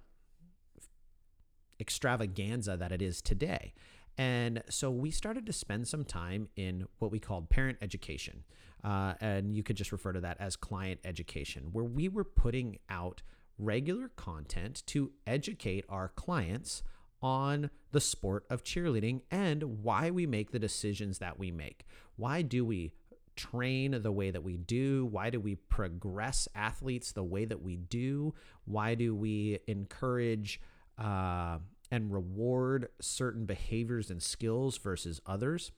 extravaganza 1.79 2.77
that 2.77 2.91
it 2.91 3.01
is 3.01 3.21
today. 3.21 3.73
And 4.17 4.63
so 4.69 4.89
we 4.89 5.11
started 5.11 5.45
to 5.45 5.53
spend 5.53 5.87
some 5.87 6.03
time 6.03 6.49
in 6.55 6.87
what 6.99 7.11
we 7.11 7.19
called 7.19 7.49
parent 7.49 7.77
education. 7.81 8.43
Uh, 8.83 9.13
and 9.21 9.55
you 9.55 9.63
could 9.63 9.75
just 9.75 9.91
refer 9.91 10.13
to 10.13 10.21
that 10.21 10.37
as 10.39 10.55
client 10.55 10.99
education, 11.03 11.69
where 11.71 11.85
we 11.85 12.07
were 12.09 12.23
putting 12.23 12.77
out 12.89 13.21
regular 13.59 14.09
content 14.09 14.83
to 14.87 15.11
educate 15.25 15.85
our 15.89 16.09
clients 16.09 16.83
on 17.21 17.69
the 17.91 18.01
sport 18.01 18.45
of 18.49 18.63
cheerleading 18.63 19.21
and 19.31 19.83
why 19.83 20.11
we 20.11 20.27
make 20.27 20.51
the 20.51 20.59
decisions 20.59 21.17
that 21.17 21.39
we 21.39 21.51
make. 21.51 21.85
Why 22.15 22.43
do 22.43 22.63
we 22.63 22.91
train 23.35 24.01
the 24.01 24.11
way 24.11 24.31
that 24.31 24.43
we 24.43 24.57
do? 24.57 25.05
Why 25.05 25.29
do 25.29 25.39
we 25.39 25.55
progress 25.55 26.47
athletes 26.55 27.11
the 27.11 27.23
way 27.23 27.45
that 27.45 27.61
we 27.61 27.77
do? 27.77 28.33
Why 28.65 28.95
do 28.95 29.15
we 29.15 29.59
encourage 29.67 30.61
uh, 30.97 31.59
and 31.91 32.11
reward 32.11 32.89
certain 32.99 33.45
behaviors 33.45 34.09
and 34.09 34.21
skills 34.21 34.77
versus 34.77 35.21
others? 35.25 35.71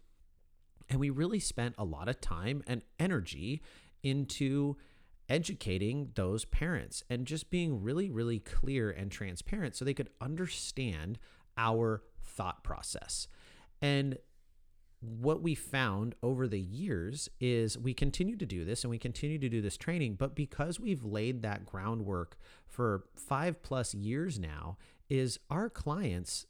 And 0.90 1.00
we 1.00 1.10
really 1.10 1.40
spent 1.40 1.76
a 1.78 1.84
lot 1.84 2.10
of 2.10 2.20
time 2.20 2.64
and 2.66 2.82
energy 3.00 3.62
into 4.02 4.76
educating 5.30 6.10
those 6.16 6.46
parents 6.46 7.04
and 7.10 7.28
just 7.28 7.52
being 7.52 7.84
really, 7.84 8.10
really 8.10 8.40
clear 8.40 8.90
and 8.90 9.12
transparent 9.12 9.76
so 9.76 9.86
they 9.86 9.94
could 9.94 10.10
understand 10.20 11.20
our 11.58 12.02
thought 12.24 12.64
process. 12.64 13.28
And 13.82 14.18
what 15.02 15.42
we 15.42 15.56
found 15.56 16.16
over 16.22 16.48
the 16.48 16.60
years 16.60 17.30
is 17.40 17.78
we 17.78 17.94
continue 17.94 18.36
to 18.36 18.46
do 18.46 18.66
this 18.66 18.84
and 18.84 18.92
we 18.92 18.98
continue 18.98 19.40
to 19.40 19.48
do 19.48 19.62
this 19.62 19.78
training, 19.78 20.16
but 20.16 20.36
because 20.36 20.80
we've 20.80 21.04
laid 21.06 21.42
that 21.42 21.66
groundwork 21.66 22.38
for 22.68 23.06
five 23.16 23.62
plus 23.62 23.94
years 23.94 24.38
now, 24.40 24.78
is 25.10 25.40
our 25.50 25.70
clients 25.70 26.46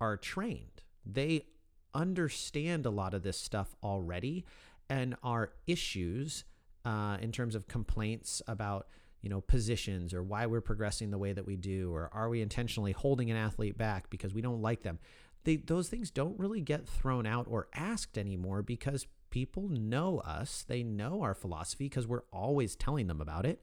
are 0.00 0.16
trained. 0.16 0.82
They 1.04 1.46
understand 1.94 2.86
a 2.86 2.90
lot 2.90 3.14
of 3.14 3.22
this 3.22 3.38
stuff 3.38 3.74
already 3.82 4.44
and 4.88 5.16
our 5.22 5.52
issues 5.66 6.44
uh, 6.84 7.16
in 7.20 7.32
terms 7.32 7.54
of 7.54 7.68
complaints 7.68 8.42
about 8.46 8.86
you 9.22 9.28
know 9.28 9.40
positions 9.40 10.14
or 10.14 10.22
why 10.22 10.46
we're 10.46 10.60
progressing 10.60 11.10
the 11.10 11.18
way 11.18 11.32
that 11.32 11.46
we 11.46 11.56
do 11.56 11.92
or 11.92 12.08
are 12.12 12.28
we 12.28 12.40
intentionally 12.40 12.92
holding 12.92 13.30
an 13.30 13.36
athlete 13.36 13.76
back 13.76 14.08
because 14.10 14.32
we 14.34 14.40
don't 14.40 14.62
like 14.62 14.82
them. 14.82 14.98
They, 15.44 15.56
those 15.56 15.88
things 15.88 16.10
don't 16.10 16.38
really 16.38 16.60
get 16.60 16.86
thrown 16.86 17.26
out 17.26 17.46
or 17.48 17.68
asked 17.74 18.18
anymore 18.18 18.62
because 18.62 19.06
people 19.30 19.68
know 19.68 20.18
us. 20.18 20.64
They 20.66 20.82
know 20.82 21.22
our 21.22 21.34
philosophy 21.34 21.84
because 21.84 22.06
we're 22.06 22.24
always 22.32 22.76
telling 22.76 23.06
them 23.06 23.20
about 23.20 23.46
it 23.46 23.62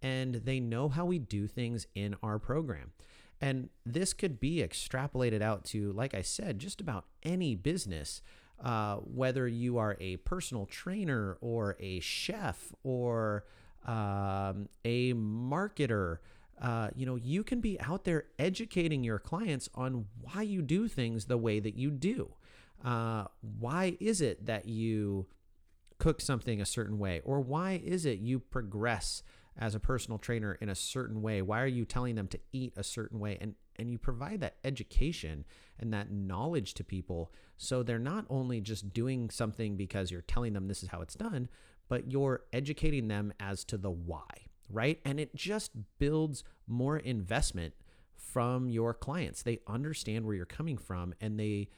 and 0.00 0.36
they 0.36 0.60
know 0.60 0.88
how 0.88 1.04
we 1.04 1.18
do 1.18 1.46
things 1.46 1.86
in 1.94 2.14
our 2.22 2.38
program 2.38 2.92
and 3.40 3.68
this 3.86 4.12
could 4.12 4.40
be 4.40 4.56
extrapolated 4.58 5.42
out 5.42 5.64
to, 5.66 5.92
like 5.92 6.14
I 6.14 6.22
said, 6.22 6.58
just 6.58 6.80
about 6.80 7.04
any 7.22 7.54
business, 7.54 8.20
uh, 8.62 8.96
whether 8.96 9.46
you 9.46 9.78
are 9.78 9.96
a 10.00 10.16
personal 10.18 10.66
trainer 10.66 11.38
or 11.40 11.76
a 11.78 12.00
chef 12.00 12.72
or 12.82 13.44
um, 13.86 14.68
a 14.84 15.14
marketer. 15.14 16.18
Uh, 16.60 16.88
you 16.96 17.06
know, 17.06 17.14
you 17.14 17.44
can 17.44 17.60
be 17.60 17.80
out 17.80 18.04
there 18.04 18.24
educating 18.38 19.04
your 19.04 19.20
clients 19.20 19.68
on 19.76 20.06
why 20.22 20.42
you 20.42 20.60
do 20.60 20.88
things 20.88 21.26
the 21.26 21.38
way 21.38 21.60
that 21.60 21.76
you 21.76 21.90
do. 21.90 22.32
Uh, 22.84 23.24
why 23.60 23.96
is 24.00 24.20
it 24.20 24.46
that 24.46 24.66
you 24.66 25.26
cook 25.98 26.20
something 26.20 26.60
a 26.60 26.66
certain 26.66 26.98
way? 26.98 27.20
Or 27.24 27.40
why 27.40 27.80
is 27.84 28.04
it 28.04 28.18
you 28.18 28.40
progress 28.40 29.22
as 29.58 29.74
a 29.74 29.80
personal 29.80 30.18
trainer 30.18 30.56
in 30.60 30.68
a 30.68 30.74
certain 30.74 31.20
way? 31.20 31.42
Why 31.42 31.60
are 31.60 31.66
you 31.66 31.84
telling 31.84 32.14
them 32.14 32.28
to 32.28 32.38
eat 32.52 32.72
a 32.76 32.84
certain 32.84 33.18
way? 33.18 33.36
And 33.40 33.54
and 33.76 33.90
you 33.90 33.98
provide 33.98 34.40
that 34.40 34.56
education 34.64 35.44
and 35.78 35.92
that 35.92 36.10
knowledge 36.10 36.74
to 36.74 36.84
people 36.84 37.32
so 37.56 37.82
they're 37.82 37.98
not 37.98 38.26
only 38.28 38.60
just 38.60 38.92
doing 38.92 39.30
something 39.30 39.76
because 39.76 40.10
you're 40.10 40.22
telling 40.22 40.52
them 40.52 40.66
this 40.66 40.82
is 40.82 40.88
how 40.88 41.00
it's 41.00 41.14
done, 41.14 41.48
but 41.88 42.10
you're 42.10 42.42
educating 42.52 43.08
them 43.08 43.32
as 43.38 43.64
to 43.64 43.78
the 43.78 43.90
why, 43.90 44.26
right? 44.68 45.00
And 45.04 45.20
it 45.20 45.34
just 45.36 45.72
builds 45.98 46.42
more 46.66 46.96
investment 46.96 47.74
from 48.16 48.68
your 48.68 48.94
clients. 48.94 49.42
They 49.42 49.60
understand 49.66 50.26
where 50.26 50.34
you're 50.34 50.44
coming 50.44 50.76
from 50.76 51.14
and 51.20 51.38
they 51.38 51.68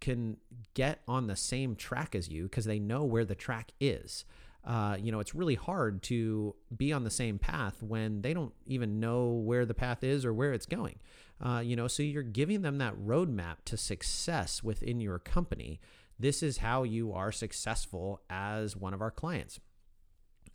can 0.00 0.36
get 0.74 1.00
on 1.08 1.26
the 1.26 1.36
same 1.36 1.74
track 1.74 2.14
as 2.14 2.28
you 2.28 2.44
because 2.44 2.66
they 2.66 2.78
know 2.78 3.04
where 3.04 3.24
the 3.24 3.34
track 3.34 3.72
is 3.80 4.24
uh, 4.66 4.96
you 5.00 5.12
know, 5.12 5.20
it's 5.20 5.34
really 5.34 5.54
hard 5.54 6.02
to 6.02 6.54
be 6.76 6.92
on 6.92 7.04
the 7.04 7.10
same 7.10 7.38
path 7.38 7.82
when 7.82 8.22
they 8.22 8.34
don't 8.34 8.52
even 8.66 8.98
know 8.98 9.28
where 9.28 9.64
the 9.64 9.74
path 9.74 10.02
is 10.02 10.24
or 10.24 10.34
where 10.34 10.52
it's 10.52 10.66
going. 10.66 10.98
Uh, 11.40 11.60
you 11.64 11.76
know, 11.76 11.86
so 11.86 12.02
you're 12.02 12.22
giving 12.22 12.62
them 12.62 12.78
that 12.78 12.96
roadmap 12.96 13.56
to 13.64 13.76
success 13.76 14.64
within 14.64 15.00
your 15.00 15.18
company. 15.18 15.80
This 16.18 16.42
is 16.42 16.58
how 16.58 16.82
you 16.82 17.12
are 17.12 17.30
successful 17.30 18.22
as 18.28 18.76
one 18.76 18.94
of 18.94 19.00
our 19.00 19.10
clients. 19.10 19.60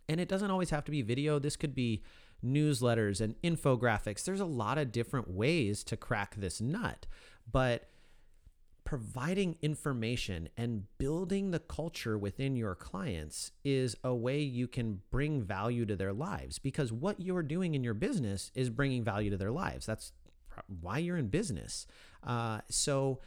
And 0.10 0.20
it 0.20 0.28
doesn't 0.28 0.52
always 0.52 0.72
have 0.72 0.84
to 0.86 0.92
be 0.92 1.02
video. 1.02 1.40
This 1.40 1.56
could 1.56 1.74
be 1.74 2.04
newsletters 2.44 3.22
and 3.22 3.36
infographics. 3.44 4.26
There's 4.26 4.40
a 4.42 4.46
lot 4.46 4.78
of 4.78 4.92
different 4.92 5.30
ways 5.30 5.84
to 5.86 5.96
crack 5.96 6.36
this 6.36 6.60
nut. 6.60 7.06
But 7.50 7.88
providing 8.84 9.58
information 9.62 10.50
and 10.58 10.86
building 10.98 11.52
the 11.52 11.60
culture 11.60 12.18
within 12.18 12.56
your 12.56 12.76
clients 12.76 13.52
is 13.64 13.96
a 14.04 14.14
way 14.14 14.42
you 14.42 14.68
can 14.68 15.02
bring 15.12 15.42
value 15.42 15.86
to 15.86 15.96
their 15.96 16.14
lives 16.14 16.60
because 16.60 16.92
what 16.92 17.20
you're 17.20 17.44
doing 17.44 17.76
in 17.76 17.84
your 17.84 17.94
business 17.94 18.52
is 18.56 18.70
bringing 18.70 19.04
value 19.04 19.30
to 19.30 19.38
their 19.38 19.52
lives. 19.52 19.86
That's 19.86 20.12
why 20.82 20.98
you're 20.98 21.18
in 21.18 21.28
business. 21.28 21.86
Uh, 22.24 22.60
so 22.70 23.20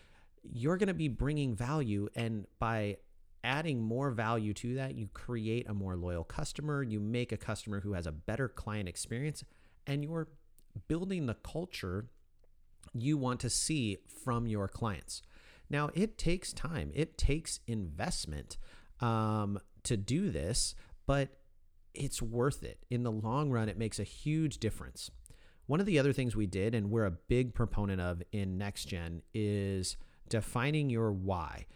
you're 0.42 0.76
going 0.76 0.88
to 0.88 0.94
be 0.94 1.08
bringing 1.08 1.54
value, 1.54 2.08
and 2.14 2.46
by 2.58 2.98
adding 3.42 3.80
more 3.82 4.10
value 4.10 4.52
to 4.54 4.74
that, 4.74 4.94
you 4.94 5.08
create 5.12 5.68
a 5.68 5.74
more 5.74 5.96
loyal 5.96 6.24
customer, 6.24 6.82
you 6.82 7.00
make 7.00 7.32
a 7.32 7.36
customer 7.36 7.80
who 7.80 7.92
has 7.94 8.06
a 8.06 8.12
better 8.12 8.48
client 8.48 8.88
experience, 8.88 9.44
and 9.86 10.02
you're 10.02 10.28
building 10.88 11.26
the 11.26 11.34
culture 11.34 12.06
you 12.92 13.16
want 13.16 13.40
to 13.40 13.50
see 13.50 13.98
from 14.24 14.46
your 14.46 14.68
clients. 14.68 15.22
Now, 15.70 15.90
it 15.94 16.18
takes 16.18 16.52
time, 16.52 16.90
it 16.94 17.16
takes 17.18 17.60
investment 17.66 18.58
um, 19.00 19.58
to 19.84 19.96
do 19.96 20.30
this, 20.30 20.74
but 21.06 21.28
it's 21.94 22.20
worth 22.20 22.62
it. 22.62 22.78
In 22.90 23.02
the 23.02 23.12
long 23.12 23.50
run, 23.50 23.68
it 23.68 23.78
makes 23.78 23.98
a 23.98 24.04
huge 24.04 24.58
difference. 24.58 25.10
One 25.66 25.80
of 25.80 25.86
the 25.86 25.98
other 25.98 26.12
things 26.12 26.36
we 26.36 26.46
did, 26.46 26.74
and 26.74 26.90
we're 26.90 27.06
a 27.06 27.10
big 27.10 27.54
proponent 27.54 28.00
of 28.00 28.22
in 28.32 28.58
NextGen, 28.58 29.22
is 29.32 29.96
defining 30.28 30.90
your 30.90 31.12
why, 31.12 31.66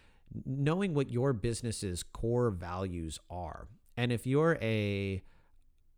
knowing 0.44 0.92
what 0.92 1.10
your 1.10 1.32
business's 1.32 2.02
core 2.02 2.50
values 2.50 3.18
are. 3.30 3.68
And 3.96 4.12
if 4.12 4.26
you're 4.26 4.58
a, 4.60 5.22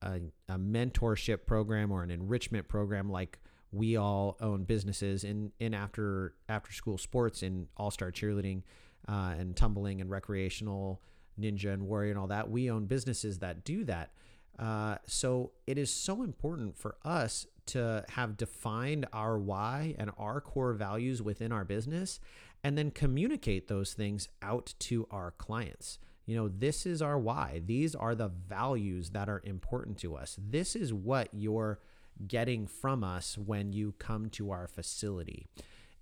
a, 0.02 0.20
a 0.49 0.59
mentorship 0.59 1.47
program 1.47 1.90
or 1.90 2.02
an 2.02 2.11
enrichment 2.11 2.68
program 2.68 3.11
like 3.11 3.40
we 3.72 3.96
all 3.96 4.36
own 4.40 4.64
businesses 4.64 5.24
in 5.24 5.52
in 5.60 5.74
after 5.74 6.34
after 6.48 6.72
school 6.72 6.98
sports 6.98 7.42
in 7.42 7.68
all 7.76 7.90
star 7.90 8.10
cheerleading 8.10 8.62
uh, 9.08 9.34
and 9.38 9.56
tumbling 9.56 10.00
and 10.00 10.10
recreational 10.10 11.00
ninja 11.38 11.72
and 11.72 11.82
warrior 11.82 12.10
and 12.10 12.18
all 12.18 12.26
that. 12.28 12.50
We 12.50 12.70
own 12.70 12.86
businesses 12.86 13.38
that 13.38 13.64
do 13.64 13.84
that. 13.84 14.10
Uh, 14.58 14.96
so 15.06 15.52
it 15.66 15.78
is 15.78 15.92
so 15.92 16.22
important 16.22 16.76
for 16.76 16.96
us 17.04 17.46
to 17.66 18.04
have 18.10 18.36
defined 18.36 19.06
our 19.12 19.38
why 19.38 19.94
and 19.98 20.10
our 20.18 20.40
core 20.40 20.74
values 20.74 21.22
within 21.22 21.52
our 21.52 21.64
business 21.64 22.20
and 22.62 22.76
then 22.76 22.90
communicate 22.90 23.68
those 23.68 23.94
things 23.94 24.28
out 24.42 24.74
to 24.78 25.06
our 25.10 25.30
clients. 25.30 25.98
You 26.26 26.36
know, 26.36 26.48
this 26.48 26.84
is 26.84 27.00
our 27.00 27.18
why. 27.18 27.62
These 27.64 27.94
are 27.94 28.14
the 28.14 28.28
values 28.28 29.10
that 29.10 29.28
are 29.28 29.40
important 29.44 29.98
to 29.98 30.14
us. 30.14 30.36
This 30.38 30.76
is 30.76 30.92
what 30.92 31.28
your 31.32 31.80
getting 32.26 32.66
from 32.66 33.02
us 33.04 33.38
when 33.38 33.72
you 33.72 33.94
come 33.98 34.28
to 34.30 34.50
our 34.50 34.66
facility. 34.66 35.46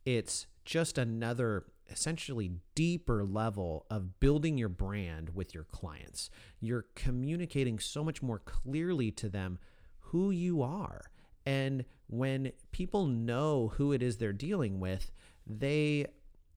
It's 0.05 0.47
just 0.65 0.99
another 0.99 1.67
essentially 1.91 2.53
deeper 2.75 3.25
level 3.25 3.87
of 3.91 4.21
building 4.21 4.59
your 4.59 4.69
brand 4.69 5.31
with 5.35 5.55
your 5.55 5.65
clients. 5.65 6.31
You're 6.61 6.87
communicating 6.95 7.79
so 7.79 8.05
much 8.05 8.23
more 8.23 8.39
clearly 8.39 9.11
to 9.13 9.29
them 9.29 9.59
who 9.99 10.31
you 10.31 10.63
are. 10.63 11.11
And 11.47 11.85
when 12.09 12.53
people 12.73 13.07
know 13.07 13.73
who 13.77 13.93
it 13.93 14.03
is 14.03 14.17
they're 14.17 14.33
dealing 14.33 14.81
with, 14.81 15.11
they 15.47 16.07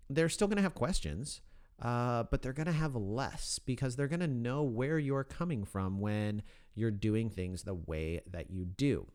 they're 0.09 0.29
still 0.29 0.47
going 0.47 0.57
to 0.57 0.63
have 0.63 0.75
questions, 0.75 1.39
uh, 1.81 2.23
but 2.23 2.41
they're 2.41 2.51
going 2.51 2.65
to 2.65 2.73
have 2.73 2.95
less 2.95 3.59
because 3.59 3.95
they're 3.95 4.09
going 4.09 4.19
to 4.19 4.27
know 4.27 4.63
where 4.63 4.99
you're 4.99 5.23
coming 5.23 5.63
from 5.63 6.01
when 6.01 6.43
you're 6.75 6.91
doing 6.91 7.29
things 7.29 7.63
the 7.63 7.73
way 7.73 8.21
that 8.29 8.51
you 8.51 8.65
do. 8.65 9.07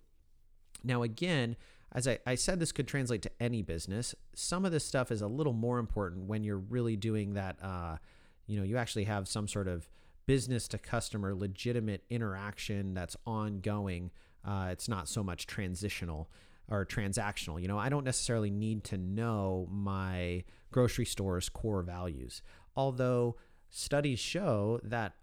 Now, 0.84 1.02
again, 1.02 1.56
as 1.92 2.06
I, 2.06 2.18
I 2.26 2.34
said, 2.34 2.60
this 2.60 2.72
could 2.72 2.88
translate 2.88 3.22
to 3.22 3.30
any 3.40 3.62
business. 3.62 4.14
Some 4.34 4.64
of 4.64 4.72
this 4.72 4.84
stuff 4.84 5.10
is 5.10 5.22
a 5.22 5.26
little 5.26 5.52
more 5.52 5.78
important 5.78 6.26
when 6.26 6.44
you're 6.44 6.58
really 6.58 6.96
doing 6.96 7.34
that. 7.34 7.56
Uh, 7.62 7.96
you 8.46 8.58
know, 8.58 8.64
you 8.64 8.76
actually 8.76 9.04
have 9.04 9.28
some 9.28 9.48
sort 9.48 9.68
of 9.68 9.88
business 10.26 10.68
to 10.68 10.78
customer 10.78 11.34
legitimate 11.34 12.04
interaction 12.10 12.94
that's 12.94 13.16
ongoing. 13.26 14.10
Uh, 14.44 14.68
it's 14.70 14.88
not 14.88 15.08
so 15.08 15.22
much 15.22 15.46
transitional 15.46 16.28
or 16.68 16.84
transactional. 16.84 17.60
You 17.60 17.68
know, 17.68 17.78
I 17.78 17.88
don't 17.88 18.04
necessarily 18.04 18.50
need 18.50 18.84
to 18.84 18.98
know 18.98 19.68
my 19.70 20.44
grocery 20.72 21.04
store's 21.04 21.48
core 21.48 21.82
values. 21.82 22.42
Although 22.74 23.36
studies 23.70 24.18
show 24.18 24.80
that 24.82 25.14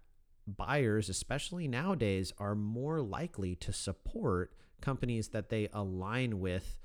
buyers, 0.46 1.08
especially 1.08 1.68
nowadays, 1.68 2.32
are 2.38 2.54
more 2.54 3.00
likely 3.00 3.54
to 3.56 3.72
support 3.72 4.52
companies 4.84 5.28
that 5.28 5.48
they 5.48 5.68
align 5.72 6.40
with 6.40 6.78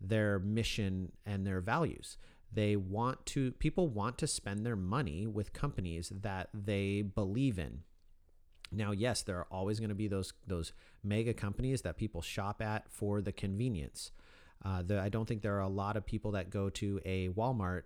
their 0.00 0.38
mission 0.38 1.12
and 1.24 1.46
their 1.46 1.60
values. 1.60 2.18
They 2.52 2.76
want 2.76 3.24
to, 3.26 3.52
people 3.52 3.88
want 3.88 4.18
to 4.18 4.26
spend 4.26 4.64
their 4.64 4.76
money 4.76 5.26
with 5.26 5.52
companies 5.52 6.12
that 6.22 6.48
they 6.52 7.02
believe 7.02 7.58
in. 7.58 7.80
Now, 8.72 8.92
yes, 8.92 9.22
there 9.22 9.38
are 9.38 9.46
always 9.50 9.78
going 9.78 9.90
to 9.90 9.94
be 9.94 10.08
those 10.08 10.32
those 10.46 10.72
mega 11.02 11.32
companies 11.32 11.82
that 11.82 11.96
people 11.96 12.20
shop 12.20 12.60
at 12.60 12.90
for 12.90 13.22
the 13.22 13.32
convenience. 13.32 14.10
Uh, 14.64 14.82
the, 14.82 15.00
I 15.00 15.08
don't 15.08 15.26
think 15.26 15.42
there 15.42 15.56
are 15.56 15.60
a 15.60 15.68
lot 15.68 15.96
of 15.96 16.04
people 16.04 16.32
that 16.32 16.50
go 16.50 16.68
to 16.70 17.00
a 17.04 17.28
Walmart 17.28 17.82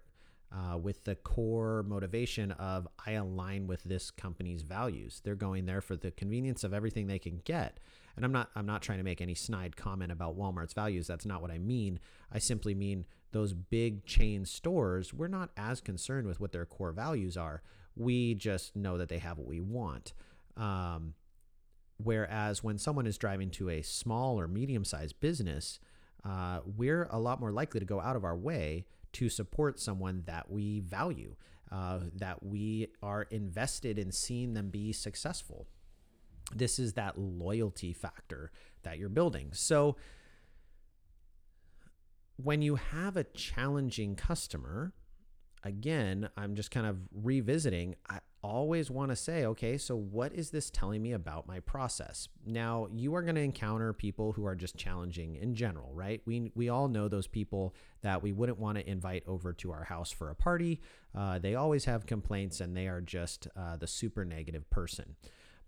uh, 0.53 0.77
with 0.77 1.05
the 1.05 1.15
core 1.15 1.85
motivation 1.87 2.51
of 2.53 2.89
I 3.07 3.13
align 3.13 3.67
with 3.67 3.85
this 3.85 4.11
company's 4.11 4.63
values. 4.63 5.21
They're 5.25 5.35
going 5.35 5.67
there 5.67 5.81
for 5.81 5.97
the 5.97 6.11
convenience 6.11 6.65
of 6.65 6.75
everything 6.75 7.07
they 7.07 7.19
can 7.19 7.41
get. 7.45 7.79
And 8.17 8.25
I'm 8.25 8.33
not 8.33 8.51
I'm 8.57 8.67
not 8.67 8.83
trying 8.83 8.99
to 8.99 9.05
make 9.05 9.21
any 9.21 9.35
snide 9.35 9.77
comment 9.77 10.11
about 10.11 10.37
Walmart's 10.37 10.75
values. 10.75 11.07
That's 11.07 11.25
not 11.25 11.41
what 11.41 11.51
I 11.51 11.59
mean. 11.59 12.01
I 12.33 12.39
simply 12.39 12.75
mean 12.75 13.07
those 13.33 13.53
big 13.53 14.05
chain 14.05 14.45
stores, 14.45 15.15
we're 15.15 15.29
not 15.29 15.51
as 15.57 15.81
concerned 15.81 16.27
with 16.27 16.41
what 16.41 16.53
their 16.53 16.67
core 16.67 16.93
values 16.93 17.37
are. 17.37 17.63
We 17.97 18.35
just 18.35 18.75
know 18.75 18.99
that 18.99 19.09
they 19.09 19.19
have 19.19 19.39
what 19.39 19.47
we 19.47 19.61
want. 19.61 20.13
Um, 20.57 21.15
whereas 21.97 22.65
when 22.65 22.79
someone 22.79 23.07
is 23.07 23.19
driving 23.19 23.51
to 23.51 23.71
a 23.71 23.83
small 23.83 24.39
or 24.39 24.49
medium 24.49 24.85
sized 24.85 25.21
business, 25.21 25.79
uh, 26.25 26.61
we're 26.65 27.09
a 27.11 27.19
lot 27.19 27.41
more 27.41 27.53
likely 27.53 27.79
to 27.79 27.87
go 27.87 28.01
out 28.01 28.17
of 28.17 28.25
our 28.25 28.37
way 28.37 28.87
to 29.13 29.29
support 29.29 29.81
someone 29.81 30.23
that 30.27 30.51
we 30.51 30.81
value, 30.81 31.37
uh, 31.71 32.01
that 32.17 32.43
we 32.43 32.89
are 33.03 33.23
invested 33.31 33.99
in 33.99 34.13
seeing 34.13 34.55
them 34.55 34.71
be 34.71 34.93
successful. 34.93 35.67
This 36.55 36.79
is 36.79 36.95
that 36.95 37.19
loyalty 37.19 37.93
factor 37.93 38.51
that 38.83 38.99
you're 38.99 39.09
building. 39.09 39.51
So, 39.53 39.97
when 42.37 42.63
you 42.63 42.77
have 42.77 43.17
a 43.17 43.25
challenging 43.25 44.17
customer, 44.17 44.95
again, 45.63 46.29
I'm 46.37 46.55
just 46.55 46.71
kind 46.71 46.87
of 46.87 46.99
revisiting. 47.13 47.95
I 48.09 48.21
always 48.43 48.91
want 48.91 49.11
to 49.11 49.17
say, 49.17 49.45
okay, 49.45 49.77
so 49.77 49.97
what 49.97 50.33
is 50.33 50.51
this 50.51 50.71
telling 50.71 51.03
me 51.03 51.13
about 51.13 51.47
my 51.47 51.61
process? 51.61 52.29
Now, 52.47 52.89
you 52.93 53.15
are 53.15 53.23
going 53.23 53.35
to 53.35 53.41
encounter 53.41 53.93
people 53.93 54.33
who 54.33 54.47
are 54.47 54.55
just 54.55 54.77
challenging 54.77 55.37
in 55.37 55.55
general, 55.55 55.93
right? 55.93 56.23
We 56.25 56.53
we 56.55 56.69
all 56.69 56.89
know 56.89 57.09
those 57.09 57.27
people 57.27 57.75
that 58.03 58.23
we 58.23 58.33
wouldn't 58.33 58.59
want 58.59 58.79
to 58.79 58.89
invite 58.89 59.25
over 59.27 59.53
to 59.55 59.73
our 59.73 59.85
house 59.85 60.11
for 60.11 60.31
a 60.31 60.35
party. 60.35 60.81
Uh, 61.15 61.39
they 61.39 61.55
always 61.55 61.85
have 61.85 62.07
complaints, 62.07 62.61
and 62.61 62.77
they 62.77 62.89
are 62.89 63.01
just 63.01 63.49
uh, 63.57 63.77
the 63.77 63.87
super 63.87 64.25
negative 64.25 64.69
person. 64.71 65.17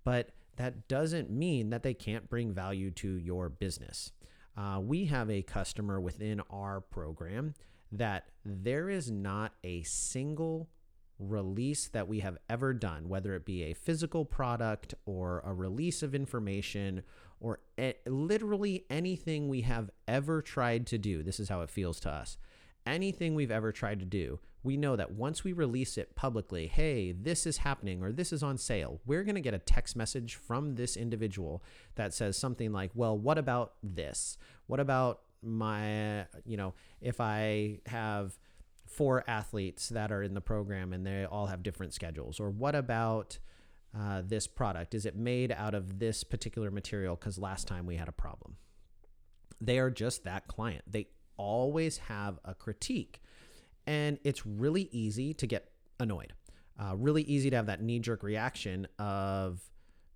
But 0.05 0.31
that 0.57 0.89
doesn't 0.89 1.31
mean 1.31 1.71
that 1.71 1.83
they 1.83 1.95
can't 1.95 2.29
bring 2.29 2.53
value 2.53 2.91
to 2.91 3.17
your 3.17 3.49
business. 3.49 4.13
Uh, 4.57 4.81
we 4.83 5.07
have 5.07 5.31
a 5.31 5.43
customer 5.43 6.01
within 6.01 6.41
our 6.51 6.81
program 6.81 7.55
that 7.93 8.25
there 8.45 8.89
is 8.89 9.11
not 9.11 9.53
a 9.63 9.83
single 9.83 10.69
release 11.19 11.89
that 11.89 12.09
we 12.09 12.21
have 12.21 12.39
ever 12.49 12.73
done, 12.73 13.09
whether 13.09 13.35
it 13.35 13.45
be 13.45 13.63
a 13.63 13.75
physical 13.75 14.25
product 14.25 14.95
or 15.07 15.43
a 15.45 15.53
release 15.53 16.03
of 16.03 16.15
information 16.15 17.03
or 17.39 17.61
a- 17.79 17.95
literally 18.07 18.85
anything 18.91 19.49
we 19.49 19.61
have 19.61 19.91
ever 20.09 20.43
tried 20.43 20.87
to 20.87 20.99
do. 20.99 21.23
This 21.23 21.39
is 21.39 21.49
how 21.49 21.61
it 21.61 21.71
feels 21.71 22.01
to 22.01 22.11
us. 22.11 22.39
Anything 22.85 23.35
we've 23.35 23.51
ever 23.51 23.71
tried 23.71 24.01
to 24.01 24.07
do, 24.07 24.41
we 24.65 24.77
know 24.77 24.97
that 24.97 25.13
once 25.13 25.45
we 25.45 25.53
release 25.53 25.97
it 25.97 26.17
publicly, 26.17 26.67
hey, 26.67 27.13
this 27.13 27.47
is 27.47 27.59
happening 27.59 28.03
or 28.03 28.11
this 28.11 28.33
is 28.33 28.43
on 28.43 28.59
sale, 28.59 29.01
we're 29.07 29.25
going 29.25 29.37
to 29.37 29.41
get 29.41 29.55
a 29.55 29.59
text 29.59 29.95
message 29.97 30.35
from 30.35 30.75
this 30.75 30.97
individual 30.97 31.63
that 31.95 32.15
says 32.15 32.37
something 32.37 32.73
like, 32.73 32.91
well, 32.95 33.17
what 33.17 33.39
about 33.39 33.75
this? 33.83 34.37
What 34.67 34.81
about 34.81 35.21
my, 35.43 36.27
you 36.45 36.57
know, 36.57 36.75
if 37.01 37.21
I 37.21 37.81
have 37.87 38.39
four 38.87 39.25
athletes 39.27 39.89
that 39.89 40.13
are 40.13 40.23
in 40.23 40.35
the 40.35 40.41
program 40.41 40.93
and 40.93 41.07
they 41.07 41.25
all 41.25 41.47
have 41.47 41.63
different 41.63 41.95
schedules? 41.95 42.39
Or 42.39 42.51
what 42.51 42.75
about 42.75 43.39
uh, 43.99 44.23
this 44.25 44.47
product? 44.47 44.95
Is 44.95 45.07
it 45.07 45.17
made 45.17 45.53
out 45.53 45.75
of 45.75 45.99
this 45.99 46.25
particular 46.25 46.71
material? 46.71 47.17
Because 47.17 47.39
last 47.39 47.67
time 47.67 47.87
we 47.87 47.97
had 47.97 48.09
a 48.09 48.13
problem. 48.13 48.57
They 49.61 49.79
are 49.79 49.91
just 49.91 50.25
that 50.25 50.49
client. 50.49 50.85
They 50.87 51.09
always 51.37 51.99
have 51.99 52.39
a 52.45 52.55
critique. 52.55 53.23
And 53.87 54.19
it's 54.25 54.47
really 54.47 54.89
easy 54.93 55.35
to 55.35 55.47
get 55.47 55.71
annoyed. 55.99 56.33
Uh, 56.79 56.97
really 56.97 57.23
easy 57.23 57.51
to 57.51 57.57
have 57.57 57.67
that 57.67 57.83
knee 57.83 57.99
jerk 57.99 58.23
reaction 58.23 58.87
of, 58.99 59.61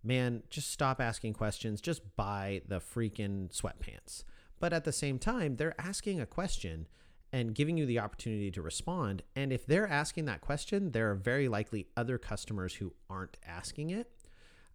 man, 0.03 0.43
just 0.51 0.71
stop 0.71 1.01
asking 1.01 1.35
questions, 1.35 1.81
just 1.81 2.17
buy 2.17 2.63
the 2.67 2.81
freaking 2.81 3.49
sweatpants. 3.55 4.25
But 4.59 4.73
at 4.73 4.85
the 4.85 4.93
same 4.93 5.19
time, 5.19 5.57
they're 5.57 5.79
asking 5.81 6.21
a 6.21 6.27
question 6.27 6.87
and 7.33 7.55
giving 7.55 7.77
you 7.77 7.87
the 7.87 7.99
opportunity 7.99 8.51
to 8.51 8.63
respond. 8.63 9.23
And 9.35 9.53
if 9.53 9.67
they're 9.67 9.89
asking 9.89 10.25
that 10.27 10.41
question, 10.41 10.93
there 10.93 11.11
are 11.11 11.15
very 11.15 11.49
likely 11.49 11.87
other 11.97 12.19
customers 12.19 12.75
who 12.75 12.95
aren't 13.11 13.37
asking 13.47 13.91
it. 13.91 14.11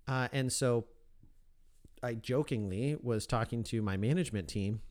Uh, 0.07 0.27
and 0.31 0.51
so 0.51 0.85
I 2.03 2.13
jokingly 2.15 2.97
was 3.01 3.25
talking 3.25 3.63
to 3.65 3.81
my 3.81 3.97
management 3.97 4.47
team 4.47 4.81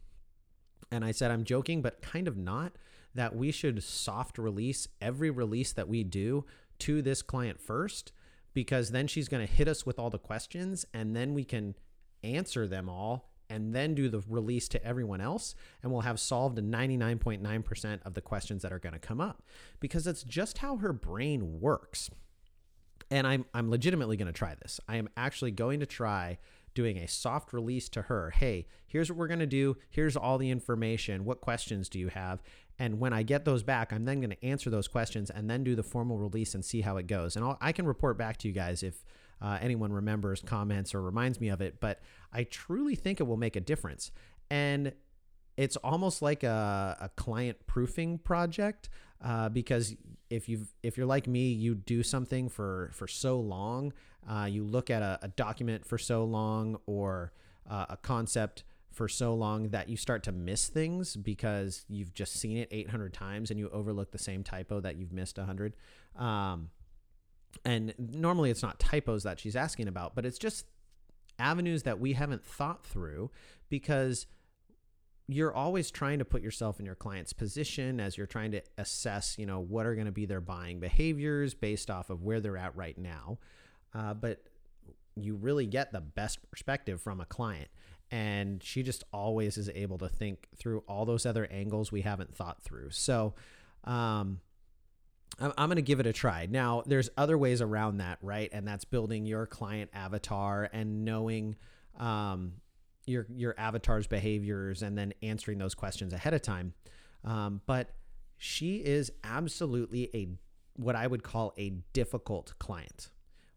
and 0.90 1.04
I 1.04 1.12
said, 1.12 1.30
I'm 1.30 1.44
joking, 1.44 1.82
but 1.82 2.02
kind 2.02 2.26
of 2.26 2.36
not, 2.36 2.72
that 3.14 3.34
we 3.36 3.50
should 3.50 3.82
soft 3.82 4.38
release 4.38 4.88
every 5.00 5.30
release 5.30 5.72
that 5.72 5.88
we 5.88 6.04
do 6.04 6.44
to 6.80 7.02
this 7.02 7.22
client 7.22 7.60
first, 7.60 8.12
because 8.54 8.90
then 8.90 9.06
she's 9.06 9.28
going 9.28 9.46
to 9.46 9.52
hit 9.52 9.68
us 9.68 9.84
with 9.84 9.98
all 9.98 10.10
the 10.10 10.18
questions 10.18 10.84
and 10.94 11.14
then 11.14 11.34
we 11.34 11.44
can 11.44 11.74
answer 12.22 12.66
them 12.66 12.88
all 12.88 13.29
and 13.50 13.74
then 13.74 13.94
do 13.94 14.08
the 14.08 14.22
release 14.28 14.68
to 14.68 14.84
everyone 14.84 15.20
else 15.20 15.54
and 15.82 15.92
we'll 15.92 16.02
have 16.02 16.20
solved 16.20 16.58
99.9% 16.58 17.98
of 18.04 18.14
the 18.14 18.20
questions 18.20 18.62
that 18.62 18.72
are 18.72 18.78
going 18.78 18.92
to 18.92 18.98
come 18.98 19.20
up. 19.20 19.42
Because 19.80 20.06
it's 20.06 20.22
just 20.22 20.58
how 20.58 20.76
her 20.76 20.92
brain 20.92 21.60
works. 21.60 22.10
And 23.10 23.26
i'm 23.26 23.44
i'm 23.52 23.70
legitimately 23.70 24.16
going 24.16 24.26
to 24.26 24.32
try 24.32 24.54
this. 24.54 24.80
I 24.88 24.96
am 24.96 25.08
actually 25.16 25.50
going 25.50 25.80
to 25.80 25.86
try 25.86 26.38
doing 26.74 26.96
a 26.98 27.08
soft 27.08 27.52
release 27.52 27.88
to 27.90 28.02
her. 28.02 28.30
Hey 28.30 28.66
here's 28.86 29.10
what 29.10 29.18
we're 29.18 29.26
going 29.26 29.40
to 29.40 29.46
do. 29.46 29.76
Here's 29.90 30.16
all 30.16 30.38
the 30.38 30.50
information. 30.50 31.24
What 31.24 31.40
questions 31.40 31.88
do 31.88 31.98
you 31.98 32.08
have? 32.08 32.40
And 32.78 33.00
when 33.00 33.12
i 33.12 33.22
get 33.24 33.44
those 33.44 33.62
back 33.64 33.92
i'm 33.92 34.04
then 34.04 34.20
going 34.20 34.30
to 34.30 34.44
answer 34.44 34.70
those 34.70 34.88
questions 34.88 35.28
and 35.28 35.50
then 35.50 35.64
do 35.64 35.74
the 35.74 35.82
formal 35.82 36.18
release 36.18 36.54
and 36.54 36.64
see 36.64 36.82
how 36.82 36.96
it 36.98 37.08
goes. 37.08 37.34
And 37.34 37.44
I'll, 37.44 37.58
i 37.60 37.72
can 37.72 37.84
report 37.84 38.16
back 38.16 38.36
to 38.38 38.48
you 38.48 38.54
guys 38.54 38.84
if 38.84 39.04
uh, 39.40 39.58
anyone 39.60 39.92
remembers, 39.92 40.42
comments, 40.42 40.94
or 40.94 41.02
reminds 41.02 41.40
me 41.40 41.48
of 41.48 41.60
it. 41.60 41.80
But 41.80 42.00
I 42.32 42.44
truly 42.44 42.94
think 42.94 43.20
it 43.20 43.24
will 43.24 43.36
make 43.36 43.56
a 43.56 43.60
difference. 43.60 44.10
And 44.50 44.92
it's 45.56 45.76
almost 45.76 46.22
like 46.22 46.42
a, 46.42 46.96
a 47.00 47.08
client 47.10 47.66
proofing 47.66 48.18
project 48.18 48.88
uh, 49.22 49.48
because 49.48 49.94
if 50.30 50.48
you 50.48 50.66
if 50.82 50.96
you're 50.96 51.06
like 51.06 51.26
me, 51.26 51.52
you 51.52 51.74
do 51.74 52.02
something 52.02 52.48
for 52.48 52.90
for 52.94 53.06
so 53.06 53.38
long, 53.38 53.92
uh, 54.28 54.46
you 54.50 54.64
look 54.64 54.88
at 54.90 55.02
a, 55.02 55.18
a, 55.22 55.28
document 55.28 55.84
for 55.84 55.98
so 55.98 56.24
long 56.24 56.78
or 56.86 57.32
uh, 57.68 57.86
a 57.90 57.96
concept 57.96 58.64
for 58.90 59.08
so 59.08 59.34
long 59.34 59.68
that 59.68 59.88
you 59.88 59.96
start 59.96 60.22
to 60.22 60.32
miss 60.32 60.68
things 60.68 61.16
because 61.16 61.84
you've 61.88 62.14
just 62.14 62.34
seen 62.34 62.56
it 62.56 62.68
800 62.70 63.12
times 63.12 63.50
and 63.50 63.58
you 63.58 63.68
overlook 63.70 64.10
the 64.10 64.18
same 64.18 64.42
typo 64.42 64.80
that 64.80 64.96
you've 64.96 65.12
missed 65.12 65.38
100. 65.38 65.74
Um, 66.16 66.70
and 67.64 67.94
normally 67.98 68.50
it's 68.50 68.62
not 68.62 68.78
typos 68.78 69.22
that 69.24 69.40
she's 69.40 69.56
asking 69.56 69.88
about, 69.88 70.14
but 70.14 70.24
it's 70.24 70.38
just 70.38 70.66
avenues 71.38 71.82
that 71.84 71.98
we 71.98 72.12
haven't 72.12 72.44
thought 72.44 72.84
through 72.84 73.30
because 73.68 74.26
you're 75.26 75.54
always 75.54 75.90
trying 75.90 76.18
to 76.18 76.24
put 76.24 76.42
yourself 76.42 76.80
in 76.80 76.86
your 76.86 76.94
client's 76.94 77.32
position 77.32 78.00
as 78.00 78.18
you're 78.18 78.26
trying 78.26 78.50
to 78.50 78.60
assess, 78.78 79.36
you 79.38 79.46
know, 79.46 79.60
what 79.60 79.86
are 79.86 79.94
going 79.94 80.06
to 80.06 80.12
be 80.12 80.26
their 80.26 80.40
buying 80.40 80.80
behaviors 80.80 81.54
based 81.54 81.88
off 81.88 82.10
of 82.10 82.22
where 82.22 82.40
they're 82.40 82.56
at 82.56 82.74
right 82.76 82.98
now. 82.98 83.38
Uh, 83.94 84.12
but 84.12 84.42
you 85.14 85.36
really 85.36 85.66
get 85.66 85.92
the 85.92 86.00
best 86.00 86.38
perspective 86.50 87.00
from 87.00 87.20
a 87.20 87.26
client. 87.26 87.68
And 88.10 88.60
she 88.62 88.82
just 88.82 89.04
always 89.12 89.56
is 89.56 89.68
able 89.68 89.98
to 89.98 90.08
think 90.08 90.48
through 90.56 90.82
all 90.88 91.04
those 91.04 91.24
other 91.24 91.46
angles 91.50 91.92
we 91.92 92.00
haven't 92.00 92.34
thought 92.34 92.60
through. 92.62 92.90
So, 92.90 93.34
um, 93.84 94.40
I'm, 95.38 95.68
going 95.68 95.76
to 95.76 95.82
give 95.82 96.00
it 96.00 96.06
a 96.06 96.12
try. 96.12 96.46
Now, 96.46 96.82
there's 96.84 97.08
other 97.16 97.38
ways 97.38 97.62
around 97.62 97.98
that, 97.98 98.18
right? 98.20 98.50
And 98.52 98.66
that's 98.66 98.84
building 98.84 99.26
your 99.26 99.46
client 99.46 99.90
avatar 99.94 100.68
and 100.72 101.04
knowing, 101.04 101.56
um, 101.98 102.54
your 103.06 103.26
your 103.34 103.54
avatar's 103.58 104.06
behaviors 104.06 104.82
and 104.82 104.96
then 104.96 105.12
answering 105.22 105.58
those 105.58 105.74
questions 105.74 106.12
ahead 106.12 106.34
of 106.34 106.42
time. 106.42 106.74
Um, 107.24 107.60
but 107.66 107.90
she 108.38 108.76
is 108.76 109.12
absolutely 109.24 110.10
a 110.14 110.28
what 110.76 110.96
I 110.96 111.06
would 111.06 111.22
call 111.22 111.52
a 111.58 111.70
difficult 111.92 112.54
client. 112.58 113.10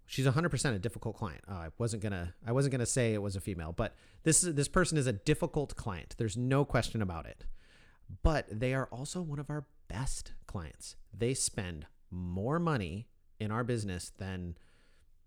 She's 0.06 0.26
100% 0.26 0.76
a 0.76 0.80
difficult 0.80 1.16
client. 1.16 1.42
Uh, 1.50 1.54
I 1.54 1.68
wasn't 1.78 2.04
gonna 2.04 2.34
I 2.46 2.52
wasn't 2.52 2.74
gonna 2.74 2.86
say 2.86 3.14
it 3.14 3.22
was 3.22 3.36
a 3.36 3.42
female, 3.42 3.72
but 3.72 3.96
this 4.24 4.44
is 4.44 4.56
this 4.56 4.68
person 4.68 4.98
is 4.98 5.08
a 5.08 5.14
difficult 5.14 5.76
client. 5.76 6.16
There's 6.18 6.36
no 6.36 6.66
question 6.66 7.02
about 7.02 7.26
it. 7.26 7.46
But 8.22 8.48
they 8.50 8.74
are 8.74 8.88
also 8.92 9.22
one 9.22 9.40
of 9.40 9.50
our 9.50 9.66
best 9.88 10.34
clients. 10.48 10.96
They 11.14 11.34
spend 11.34 11.86
more 12.12 12.60
money 12.60 13.08
in 13.40 13.52
our 13.52 13.64
business 13.64 14.12
than 14.18 14.58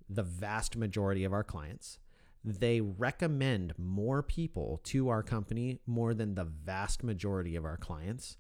the 0.09 0.23
vast 0.23 0.77
majority 0.77 1.25
of 1.25 1.33
our 1.33 1.45
clients 1.45 1.99
they 2.47 2.81
recommend 2.81 3.75
more 3.77 4.23
people 4.23 4.81
to 4.85 5.09
our 5.09 5.23
company 5.25 5.81
more 5.85 6.15
than 6.15 6.37
the 6.37 6.45
vast 6.45 7.03
majority 7.03 7.57
of 7.57 7.65
our 7.65 7.77
clients. 7.77 8.37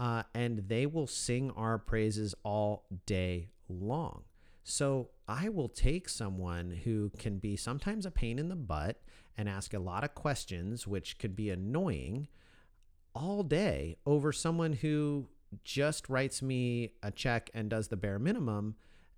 Uh, 0.00 0.22
and 0.34 0.66
they 0.68 0.86
will 0.86 1.06
sing 1.06 1.50
our 1.50 1.78
praises 1.78 2.34
all 2.42 2.86
day 3.04 3.50
long. 3.68 4.22
So 4.64 5.10
I 5.28 5.50
will 5.50 5.68
take 5.68 6.08
someone 6.08 6.70
who 6.84 7.12
can 7.18 7.38
be 7.38 7.54
sometimes 7.54 8.06
a 8.06 8.10
pain 8.10 8.38
in 8.38 8.48
the 8.48 8.56
butt 8.56 9.02
and 9.36 9.46
ask 9.46 9.74
a 9.74 9.78
lot 9.78 10.04
of 10.04 10.14
questions, 10.14 10.86
which 10.86 11.18
could 11.18 11.36
be 11.36 11.50
annoying 11.50 12.28
all 13.14 13.42
day 13.42 13.96
over 14.06 14.32
someone 14.32 14.72
who 14.72 15.28
just 15.62 16.08
writes 16.08 16.42
me 16.42 16.92
a 17.02 17.10
check 17.10 17.50
and 17.54 17.70
does 17.70 17.88
the 17.88 17.96
bare 17.96 18.18
minimum 18.18 18.76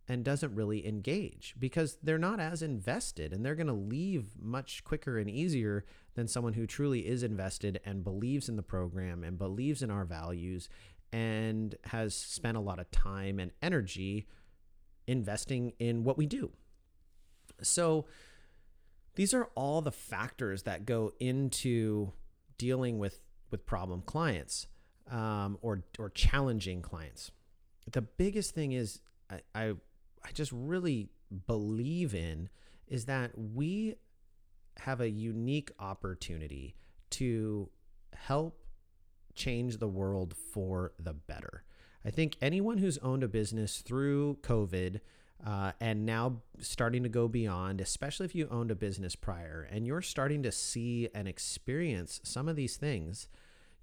and 0.08 0.24
doesn't 0.24 0.54
really 0.54 0.86
engage 0.86 1.54
because 1.58 1.98
they're 2.02 2.18
not 2.18 2.38
as 2.38 2.62
invested 2.62 3.32
and 3.32 3.44
they're 3.44 3.54
going 3.56 3.66
to 3.66 3.72
leave 3.72 4.26
much 4.40 4.84
quicker 4.84 5.18
and 5.18 5.28
easier 5.28 5.84
than 6.14 6.28
someone 6.28 6.52
who 6.52 6.66
truly 6.66 7.06
is 7.06 7.22
invested 7.22 7.80
and 7.84 8.04
believes 8.04 8.48
in 8.48 8.56
the 8.56 8.62
program 8.62 9.24
and 9.24 9.38
believes 9.38 9.82
in 9.82 9.90
our 9.90 10.04
values 10.04 10.68
and 11.12 11.74
has 11.84 12.14
spent 12.14 12.56
a 12.56 12.60
lot 12.60 12.78
of 12.78 12.90
time 12.90 13.38
and 13.38 13.50
energy 13.62 14.26
investing 15.06 15.72
in 15.78 16.04
what 16.04 16.18
we 16.18 16.26
do. 16.26 16.52
So, 17.62 18.06
these 19.14 19.32
are 19.32 19.48
all 19.54 19.80
the 19.80 19.92
factors 19.92 20.64
that 20.64 20.84
go 20.84 21.12
into 21.18 22.12
dealing 22.58 22.98
with 22.98 23.20
with 23.50 23.64
problem 23.64 24.02
clients 24.02 24.66
um, 25.10 25.58
or 25.62 25.82
or 25.98 26.10
challenging 26.10 26.82
clients. 26.82 27.30
The 27.90 28.02
biggest 28.02 28.54
thing 28.54 28.72
is 28.72 29.00
I, 29.30 29.40
I 29.54 29.74
I 30.24 30.32
just 30.32 30.52
really 30.52 31.08
believe 31.46 32.14
in 32.14 32.48
is 32.88 33.06
that 33.06 33.32
we 33.36 33.96
have 34.78 35.00
a 35.00 35.08
unique 35.08 35.70
opportunity 35.78 36.74
to 37.10 37.68
help 38.14 38.62
change 39.34 39.78
the 39.78 39.88
world 39.88 40.34
for 40.34 40.92
the 40.98 41.12
better. 41.12 41.64
I 42.04 42.10
think 42.10 42.36
anyone 42.40 42.78
who's 42.78 42.98
owned 42.98 43.22
a 43.22 43.28
business 43.28 43.80
through 43.80 44.38
COVID 44.42 45.00
uh, 45.44 45.72
and 45.80 46.06
now 46.06 46.42
starting 46.58 47.02
to 47.02 47.08
go 47.08 47.28
beyond, 47.28 47.80
especially 47.80 48.26
if 48.26 48.34
you 48.34 48.48
owned 48.50 48.70
a 48.70 48.76
business 48.76 49.16
prior 49.16 49.68
and 49.70 49.86
you're 49.86 50.02
starting 50.02 50.42
to 50.44 50.52
see 50.52 51.08
and 51.14 51.28
experience 51.28 52.20
some 52.22 52.48
of 52.48 52.56
these 52.56 52.76
things, 52.76 53.28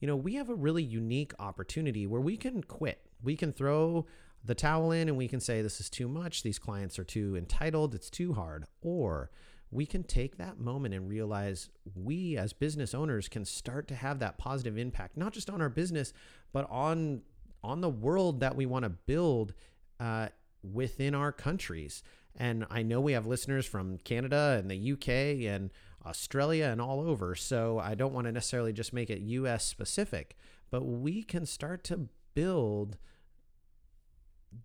you 0.04 0.08
know, 0.08 0.18
we 0.18 0.34
have 0.34 0.50
a 0.50 0.54
really 0.54 0.84
unique 0.84 1.32
opportunity 1.40 2.06
where 2.06 2.20
we 2.20 2.36
can 2.36 2.62
quit. 2.62 3.00
We 3.24 3.38
can 3.38 3.54
throw 3.54 4.06
the 4.44 4.54
towel 4.54 4.92
in 4.92 5.08
and 5.08 5.16
we 5.16 5.30
can 5.30 5.40
say 5.40 5.62
this 5.62 5.80
is 5.80 5.90
too 5.90 6.10
much, 6.10 6.44
these 6.44 6.60
clients 6.60 7.00
are 7.00 7.06
too 7.06 7.38
entitled, 7.38 7.96
it's 7.96 8.10
too 8.10 8.34
hard. 8.34 8.66
Or 8.82 9.32
we 9.72 9.86
can 9.86 10.04
take 10.04 10.36
that 10.36 10.60
moment 10.60 10.94
and 10.94 11.08
realize 11.08 11.70
we 11.96 12.36
as 12.36 12.52
business 12.52 12.94
owners 12.94 13.30
can 13.30 13.46
start 13.46 13.88
to 13.88 13.96
have 13.96 14.20
that 14.20 14.38
positive 14.38 14.78
impact, 14.78 15.16
not 15.16 15.32
just 15.32 15.50
on 15.50 15.62
our 15.62 15.70
business, 15.70 16.12
but 16.52 16.70
on 16.70 17.22
on 17.64 17.80
the 17.80 17.88
world 17.88 18.42
that 18.42 18.58
we 18.58 18.66
want 18.66 18.84
to 18.84 18.90
build 18.90 19.54
uh, 20.02 20.28
within 20.70 21.16
our 21.16 21.32
countries. 21.32 22.04
And 22.36 22.66
I 22.70 22.82
know 22.82 23.00
we 23.00 23.14
have 23.14 23.26
listeners 23.26 23.66
from 23.66 24.00
Canada 24.00 24.58
and 24.60 24.70
the 24.70 24.92
UK 24.92 25.50
and 25.50 25.72
Australia 26.06 26.66
and 26.66 26.82
all 26.82 27.02
over. 27.02 27.36
So 27.36 27.80
I 27.80 27.96
don't 27.96 28.14
want 28.14 28.26
to 28.28 28.32
necessarily 28.32 28.74
just 28.74 28.94
make 28.94 29.10
it 29.10 29.20
US 29.20 29.66
specific, 29.66 30.36
but 30.70 30.84
we 30.84 31.24
can 31.24 31.46
start 31.46 31.84
to 31.86 32.08
build 32.34 32.98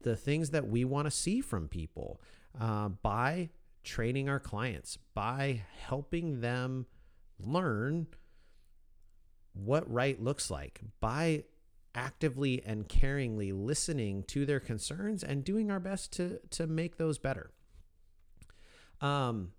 the 0.02 0.16
things 0.16 0.50
that 0.50 0.68
we 0.68 0.84
want 0.84 1.06
to 1.06 1.10
see 1.10 1.40
from 1.40 1.68
people 1.68 2.20
uh, 2.60 2.88
by 2.88 3.50
training 3.84 4.28
our 4.28 4.40
clients, 4.40 4.98
by 5.14 5.62
helping 5.86 6.40
them 6.40 6.86
learn 7.38 8.06
what 9.54 9.90
right 9.90 10.22
looks 10.22 10.50
like, 10.50 10.80
by 11.00 11.44
actively 11.94 12.62
and 12.64 12.88
caringly 12.88 13.50
listening 13.52 14.22
to 14.22 14.46
their 14.46 14.60
concerns 14.60 15.24
and 15.24 15.42
doing 15.42 15.70
our 15.70 15.80
best 15.80 16.12
to 16.12 16.38
to 16.50 16.66
make 16.66 16.96
those 16.96 17.18
better. 17.18 17.50
Um 19.00 19.52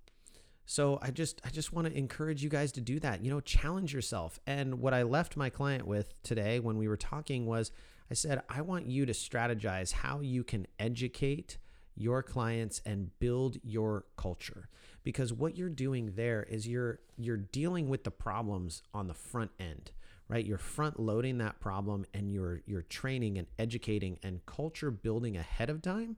so 0.69 0.99
I 1.01 1.10
just 1.10 1.41
I 1.43 1.49
just 1.49 1.73
want 1.73 1.88
to 1.88 1.97
encourage 1.97 2.43
you 2.43 2.49
guys 2.49 2.71
to 2.73 2.82
do 2.82 2.99
that. 2.99 3.23
You 3.23 3.32
know, 3.32 3.39
challenge 3.39 3.91
yourself. 3.91 4.39
And 4.45 4.79
what 4.79 4.93
I 4.93 5.01
left 5.01 5.36
my 5.36 5.49
client 5.49 5.88
with 5.88 6.13
today 6.21 6.60
when 6.60 6.77
we 6.77 6.88
were 6.88 6.95
talking 6.95 7.47
was 7.47 7.71
I 8.12 8.13
said, 8.13 8.43
I 8.47 8.62
want 8.62 8.86
you 8.86 9.08
to 9.08 9.13
strategize 9.13 9.91
how 9.91 10.19
you 10.19 10.43
can 10.43 10.67
educate 10.77 11.58
your 11.95 12.21
clients 12.21 12.84
and 12.86 13.10
build 13.17 13.58
your 13.63 14.05
culture 14.15 14.69
because 15.03 15.34
what 15.34 15.58
you're 15.58 15.69
doing 15.69 16.13
there 16.15 16.43
is 16.43 16.67
you're 16.67 16.99
you're 17.17 17.36
dealing 17.36 17.89
with 17.89 18.03
the 18.03 18.12
problems 18.12 18.84
on 18.93 19.08
the 19.08 19.13
front 19.15 19.49
end 19.60 19.91
right 20.27 20.45
you're 20.45 20.60
front 20.60 20.99
loading 20.99 21.39
that 21.39 21.60
problem 21.60 22.05
and 22.13 22.32
you're 22.32 22.62
you're 22.67 22.84
training 22.84 23.39
and 23.39 23.47
educating 23.58 24.19
and 24.21 24.45
culture 24.45 24.91
building 24.91 25.36
ahead 25.36 25.69
of 25.69 25.82
time 25.82 26.15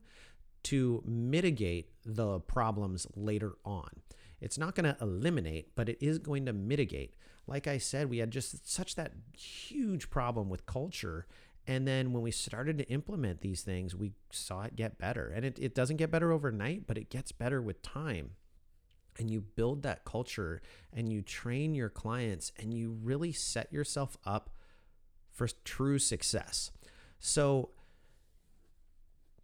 to 0.62 1.02
mitigate 1.04 1.90
the 2.04 2.38
problems 2.40 3.06
later 3.16 3.54
on 3.64 3.88
it's 4.42 4.58
not 4.58 4.74
going 4.74 4.84
to 4.84 4.96
eliminate 5.00 5.74
but 5.74 5.88
it 5.88 5.98
is 6.00 6.18
going 6.18 6.44
to 6.44 6.52
mitigate 6.52 7.14
like 7.46 7.66
i 7.66 7.78
said 7.78 8.10
we 8.10 8.18
had 8.18 8.30
just 8.30 8.70
such 8.70 8.94
that 8.94 9.12
huge 9.36 10.10
problem 10.10 10.48
with 10.48 10.66
culture 10.66 11.26
and 11.66 11.86
then 11.86 12.12
when 12.12 12.22
we 12.22 12.30
started 12.30 12.78
to 12.78 12.88
implement 12.88 13.40
these 13.40 13.62
things, 13.62 13.94
we 13.94 14.12
saw 14.30 14.62
it 14.62 14.76
get 14.76 14.98
better. 14.98 15.32
And 15.34 15.44
it, 15.44 15.58
it 15.60 15.74
doesn't 15.74 15.96
get 15.96 16.10
better 16.10 16.32
overnight, 16.32 16.86
but 16.86 16.98
it 16.98 17.08
gets 17.08 17.30
better 17.30 17.62
with 17.62 17.82
time. 17.82 18.32
And 19.18 19.30
you 19.30 19.42
build 19.42 19.82
that 19.82 20.04
culture 20.04 20.60
and 20.92 21.12
you 21.12 21.22
train 21.22 21.74
your 21.74 21.90
clients 21.90 22.50
and 22.58 22.74
you 22.74 22.96
really 23.02 23.30
set 23.32 23.72
yourself 23.72 24.16
up 24.24 24.50
for 25.30 25.46
true 25.64 25.98
success. 25.98 26.72
So, 27.20 27.70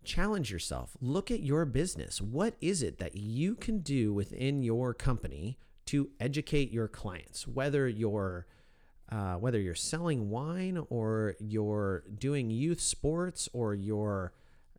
challenge 0.09 0.51
yourself. 0.51 0.97
Look 1.01 1.31
at 1.31 1.41
your 1.41 1.65
business. 1.67 2.21
What 2.21 2.55
is 2.61 2.83
it 2.83 2.99
that 2.99 3.17
you 3.17 3.55
can 3.55 3.81
do 3.81 4.13
within 4.13 4.63
your 4.63 4.95
company 4.95 5.59
to 5.87 6.11
educate 6.19 6.73
your 6.73 6.89
clients? 6.89 7.47
Whether 7.47 7.87
you're 7.87 8.47
uh, 9.11 9.35
whether 9.35 9.59
you're 9.59 9.75
selling 9.75 10.29
wine 10.29 10.85
or 10.91 11.35
you're 11.39 12.05
doing 12.19 12.51
youth 12.51 12.81
sports 12.81 13.49
or 13.55 13.75
you're 13.75 14.33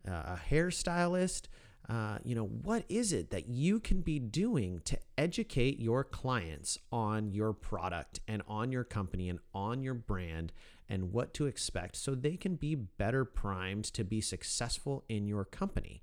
uh, 0.08 0.12
a 0.12 0.40
hairstylist, 0.50 1.46
uh, 1.88 2.18
you 2.24 2.36
know, 2.36 2.46
what 2.46 2.84
is 2.88 3.12
it 3.12 3.30
that 3.30 3.48
you 3.48 3.80
can 3.80 4.00
be 4.00 4.20
doing 4.20 4.80
to 4.84 4.96
educate 5.18 5.80
your 5.80 6.04
clients 6.04 6.78
on 6.92 7.32
your 7.32 7.52
product 7.52 8.20
and 8.28 8.42
on 8.46 8.70
your 8.70 8.84
company 8.84 9.28
and 9.28 9.40
on 9.52 9.82
your 9.82 9.94
brand 9.94 10.52
and 10.90 11.12
what 11.12 11.32
to 11.34 11.46
expect 11.46 11.96
so 11.96 12.14
they 12.14 12.36
can 12.36 12.56
be 12.56 12.74
better 12.74 13.24
primed 13.24 13.84
to 13.84 14.04
be 14.04 14.20
successful 14.20 15.04
in 15.08 15.26
your 15.26 15.44
company? 15.44 16.02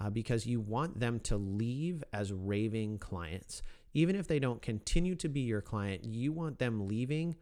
Uh, 0.00 0.08
because 0.08 0.46
you 0.46 0.60
want 0.60 1.00
them 1.00 1.18
to 1.18 1.36
leave 1.36 2.04
as 2.12 2.32
raving 2.32 2.98
clients. 2.98 3.62
Even 3.94 4.14
if 4.14 4.28
they 4.28 4.38
don't 4.38 4.62
continue 4.62 5.16
to 5.16 5.28
be 5.28 5.40
your 5.40 5.60
client, 5.60 6.04
you 6.04 6.30
want 6.30 6.60
them 6.60 6.86
leaving 6.86 7.34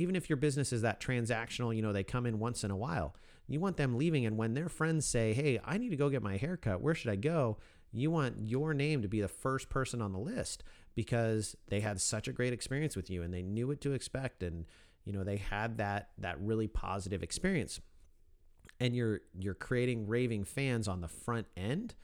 even 0.00 0.16
if 0.16 0.30
your 0.30 0.38
business 0.38 0.72
is 0.72 0.82
that 0.82 1.00
transactional, 1.00 1.76
you 1.76 1.82
know, 1.82 1.92
they 1.92 2.02
come 2.02 2.24
in 2.24 2.38
once 2.38 2.64
in 2.64 2.70
a 2.70 2.76
while, 2.76 3.14
you 3.46 3.60
want 3.60 3.76
them 3.76 3.98
leaving. 3.98 4.24
And 4.24 4.38
when 4.38 4.54
their 4.54 4.68
friends 4.68 5.06
say, 5.06 5.34
Hey, 5.34 5.60
I 5.64 5.76
need 5.76 5.90
to 5.90 5.96
go 5.96 6.08
get 6.08 6.22
my 6.22 6.38
haircut, 6.38 6.80
where 6.80 6.94
should 6.94 7.10
I 7.10 7.16
go? 7.16 7.58
You 7.92 8.10
want 8.10 8.36
your 8.40 8.72
name 8.72 9.02
to 9.02 9.08
be 9.08 9.20
the 9.20 9.28
first 9.28 9.68
person 9.68 10.00
on 10.00 10.12
the 10.12 10.18
list 10.18 10.64
because 10.94 11.56
they 11.68 11.80
had 11.80 12.00
such 12.00 12.28
a 12.28 12.32
great 12.32 12.52
experience 12.52 12.96
with 12.96 13.10
you 13.10 13.22
and 13.22 13.34
they 13.34 13.42
knew 13.42 13.66
what 13.66 13.80
to 13.82 13.92
expect. 13.92 14.42
And, 14.42 14.64
you 15.04 15.12
know 15.12 15.24
they 15.24 15.36
had 15.36 15.78
that 15.78 16.10
that 16.18 16.40
really 16.40 16.68
positive 16.68 17.22
experience. 17.22 17.80
And 18.78 18.96
you're 18.96 19.20
you're 19.38 19.54
creating 19.54 20.06
raving 20.06 20.44
fans 20.44 20.88
on 20.88 21.00
the 21.00 21.08
front 21.08 21.46
end 21.56 21.94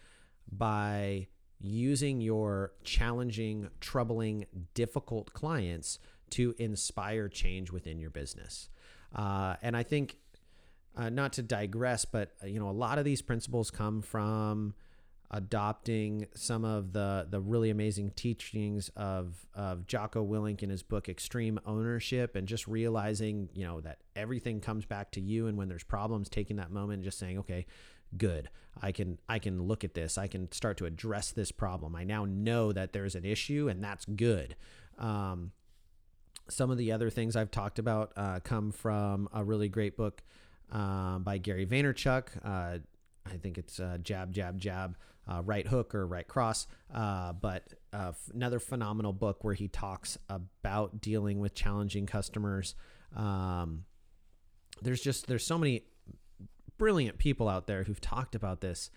by 0.50 1.28
using 1.58 2.20
your 2.20 2.72
challenging 2.84 3.70
troubling 3.80 4.46
difficult 4.74 5.32
clients 5.32 5.98
to 6.28 6.54
inspire 6.58 7.28
change 7.28 7.70
within 7.70 7.98
your 7.98 8.10
business. 8.10 8.68
Uh, 9.14 9.56
and 9.62 9.76
i 9.76 9.82
think 9.82 10.18
uh, 10.96 11.08
not 11.08 11.32
to 11.32 11.42
digress 11.42 12.04
but 12.04 12.32
uh, 12.42 12.46
you 12.46 12.58
know 12.58 12.68
a 12.68 12.72
lot 12.72 12.98
of 12.98 13.04
these 13.04 13.22
principles 13.22 13.70
come 13.70 14.02
from 14.02 14.74
adopting 15.30 16.26
some 16.34 16.64
of 16.64 16.92
the 16.92 17.26
the 17.28 17.40
really 17.40 17.70
amazing 17.70 18.10
teachings 18.10 18.90
of 18.96 19.46
of 19.54 19.86
Jocko 19.86 20.24
Willink 20.24 20.62
in 20.62 20.70
his 20.70 20.82
book 20.82 21.08
Extreme 21.08 21.60
Ownership 21.66 22.36
and 22.36 22.46
just 22.46 22.66
realizing, 22.68 23.48
you 23.54 23.64
know, 23.64 23.80
that 23.80 23.98
everything 24.14 24.60
comes 24.60 24.84
back 24.84 25.10
to 25.12 25.20
you 25.20 25.46
and 25.46 25.56
when 25.56 25.68
there's 25.68 25.84
problems 25.84 26.28
taking 26.28 26.56
that 26.56 26.70
moment 26.70 26.94
and 26.96 27.04
just 27.04 27.18
saying, 27.18 27.38
okay, 27.38 27.66
good. 28.16 28.48
I 28.80 28.92
can 28.92 29.18
I 29.28 29.38
can 29.38 29.62
look 29.62 29.84
at 29.84 29.94
this. 29.94 30.18
I 30.18 30.26
can 30.26 30.52
start 30.52 30.76
to 30.78 30.86
address 30.86 31.30
this 31.30 31.50
problem. 31.50 31.96
I 31.96 32.04
now 32.04 32.24
know 32.24 32.72
that 32.72 32.92
there's 32.92 33.14
an 33.14 33.24
issue 33.24 33.68
and 33.68 33.82
that's 33.82 34.04
good. 34.04 34.56
Um, 34.98 35.52
some 36.48 36.70
of 36.70 36.78
the 36.78 36.92
other 36.92 37.10
things 37.10 37.34
I've 37.36 37.50
talked 37.50 37.78
about 37.78 38.12
uh, 38.16 38.40
come 38.40 38.70
from 38.70 39.28
a 39.32 39.42
really 39.42 39.68
great 39.68 39.96
book 39.96 40.22
uh, 40.70 41.18
by 41.18 41.38
Gary 41.38 41.66
Vaynerchuk. 41.66 42.28
Uh, 42.44 42.78
I 43.24 43.36
think 43.38 43.58
it's 43.58 43.80
uh, 43.80 43.98
Jab, 44.00 44.32
Jab, 44.32 44.58
Jab, 44.58 44.96
uh, 45.28 45.42
Right 45.44 45.66
Hook 45.66 45.94
or 45.94 46.06
Right 46.06 46.26
Cross. 46.26 46.66
Uh, 46.92 47.32
but 47.32 47.74
uh, 47.92 48.12
another 48.32 48.58
phenomenal 48.58 49.12
book 49.12 49.44
where 49.44 49.54
he 49.54 49.68
talks 49.68 50.18
about 50.28 51.00
dealing 51.00 51.40
with 51.40 51.54
challenging 51.54 52.06
customers. 52.06 52.74
Um, 53.14 53.84
there's 54.82 55.00
just 55.00 55.26
there's 55.26 55.46
so 55.46 55.58
many 55.58 55.84
brilliant 56.78 57.18
people 57.18 57.48
out 57.48 57.66
there 57.66 57.84
who've 57.84 58.00
talked 58.00 58.34
about 58.34 58.60
this, 58.60 58.90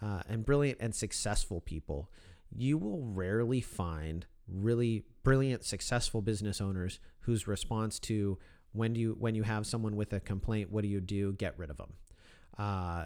uh, 0.00 0.22
and 0.28 0.44
brilliant 0.44 0.78
and 0.80 0.94
successful 0.94 1.60
people. 1.60 2.10
You 2.56 2.78
will 2.78 3.02
rarely 3.02 3.60
find 3.60 4.26
really 4.46 5.04
brilliant, 5.22 5.64
successful 5.64 6.22
business 6.22 6.60
owners 6.60 7.00
whose 7.20 7.46
response 7.46 7.98
to 7.98 8.38
when 8.72 8.92
do 8.92 9.00
you 9.00 9.16
when 9.18 9.34
you 9.34 9.42
have 9.42 9.66
someone 9.66 9.96
with 9.96 10.12
a 10.12 10.20
complaint, 10.20 10.70
what 10.70 10.82
do 10.82 10.88
you 10.88 11.00
do? 11.00 11.32
Get 11.32 11.58
rid 11.58 11.70
of 11.70 11.76
them. 11.76 11.92
Uh, 12.58 13.04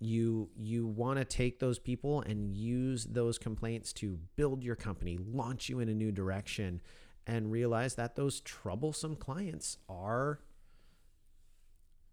you 0.00 0.48
you 0.56 0.86
want 0.86 1.18
to 1.18 1.24
take 1.24 1.58
those 1.58 1.78
people 1.78 2.20
and 2.22 2.54
use 2.54 3.04
those 3.04 3.38
complaints 3.38 3.92
to 3.92 4.18
build 4.36 4.62
your 4.62 4.76
company 4.76 5.18
launch 5.18 5.68
you 5.68 5.80
in 5.80 5.88
a 5.88 5.94
new 5.94 6.12
direction 6.12 6.80
and 7.26 7.50
realize 7.50 7.96
that 7.96 8.14
those 8.14 8.40
troublesome 8.40 9.16
clients 9.16 9.78
are 9.88 10.40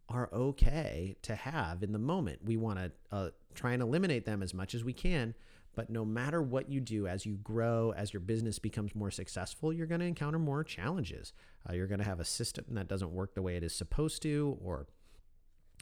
are 0.10 0.30
okay 0.32 1.16
to 1.24 1.36
have 1.36 1.82
in 1.82 1.92
the 1.92 2.00
moment. 2.00 2.40
We 2.44 2.58
want 2.58 2.78
to 2.78 2.92
uh, 3.12 3.30
try 3.56 3.74
and 3.74 3.82
eliminate 3.82 4.26
them 4.26 4.44
as 4.44 4.54
much 4.54 4.76
as 4.76 4.84
we 4.84 4.94
can 4.94 5.36
but 5.76 5.90
no 5.90 6.06
matter 6.06 6.42
what 6.42 6.70
you 6.70 6.80
do 6.80 7.06
as 7.06 7.26
you 7.26 7.36
grow 7.36 7.94
as 7.98 8.14
your 8.14 8.22
business 8.22 8.60
becomes 8.60 8.96
more 8.96 9.12
successful 9.12 9.74
you're 9.74 9.86
going 9.86 10.00
to 10.00 10.08
encounter 10.08 10.40
more 10.40 10.64
challenges. 10.64 11.34
Uh, 11.70 11.74
you're 11.74 11.88
going 11.88 12.00
to 12.00 12.06
have 12.06 12.20
a 12.20 12.26
system 12.26 12.66
that 12.70 12.88
doesn't 12.88 13.12
work 13.12 13.36
the 13.36 13.42
way 13.42 13.56
it 13.56 13.64
is 13.64 13.76
supposed 13.76 14.22
to 14.22 14.58
or 14.64 14.88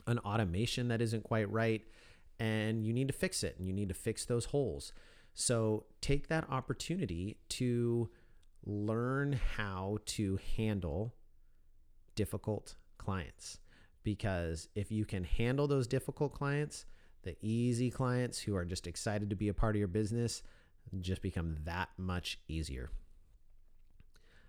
an 0.08 0.20
automation 0.20 0.88
that 0.90 1.02
isn't 1.02 1.24
quite 1.24 1.50
right 1.52 1.82
and 2.40 2.86
you 2.86 2.94
need 2.94 3.08
to 3.08 3.14
fix 3.14 3.44
it 3.44 3.56
and 3.58 3.68
you 3.68 3.74
need 3.74 3.90
to 3.90 3.94
fix 3.94 4.26
those 4.26 4.46
holes. 4.46 4.94
So 5.34 5.86
take 6.02 6.28
that 6.28 6.50
opportunity 6.50 7.38
to 7.50 8.10
learn 8.66 9.40
how 9.56 9.98
to 10.06 10.40
handle 10.58 11.14
difficult 12.16 12.76
clients 12.98 13.60
because 14.04 14.68
if 14.76 14.92
you 14.92 15.06
can 15.06 15.24
handle 15.24 15.68
those 15.68 15.88
difficult 15.88 16.34
clients, 16.34 16.86
the 17.24 17.36
easy 17.42 17.90
clients 17.90 18.40
who 18.40 18.56
are 18.56 18.66
just 18.66 18.86
excited 18.88 19.30
to 19.30 19.36
be 19.36 19.48
a 19.48 19.54
part 19.54 19.76
of 19.76 19.80
your 19.80 19.88
business 19.88 20.44
just 21.00 21.22
become 21.22 21.56
that 21.64 21.90
much 21.98 22.40
easier. 22.48 22.90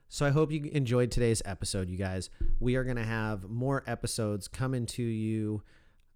So 0.09 0.25
I 0.25 0.31
hope 0.31 0.53
you 0.53 0.71
enjoyed 0.73 1.11
today's 1.11 1.43
episode, 1.45 1.89
you 1.89 1.97
guys. 1.97 2.31
We 2.61 2.77
are 2.77 2.85
going 2.85 2.97
to 2.97 3.05
have 3.05 3.49
more 3.49 3.83
episodes 3.87 4.47
coming 4.49 4.87
to 4.87 5.03
you 5.03 5.63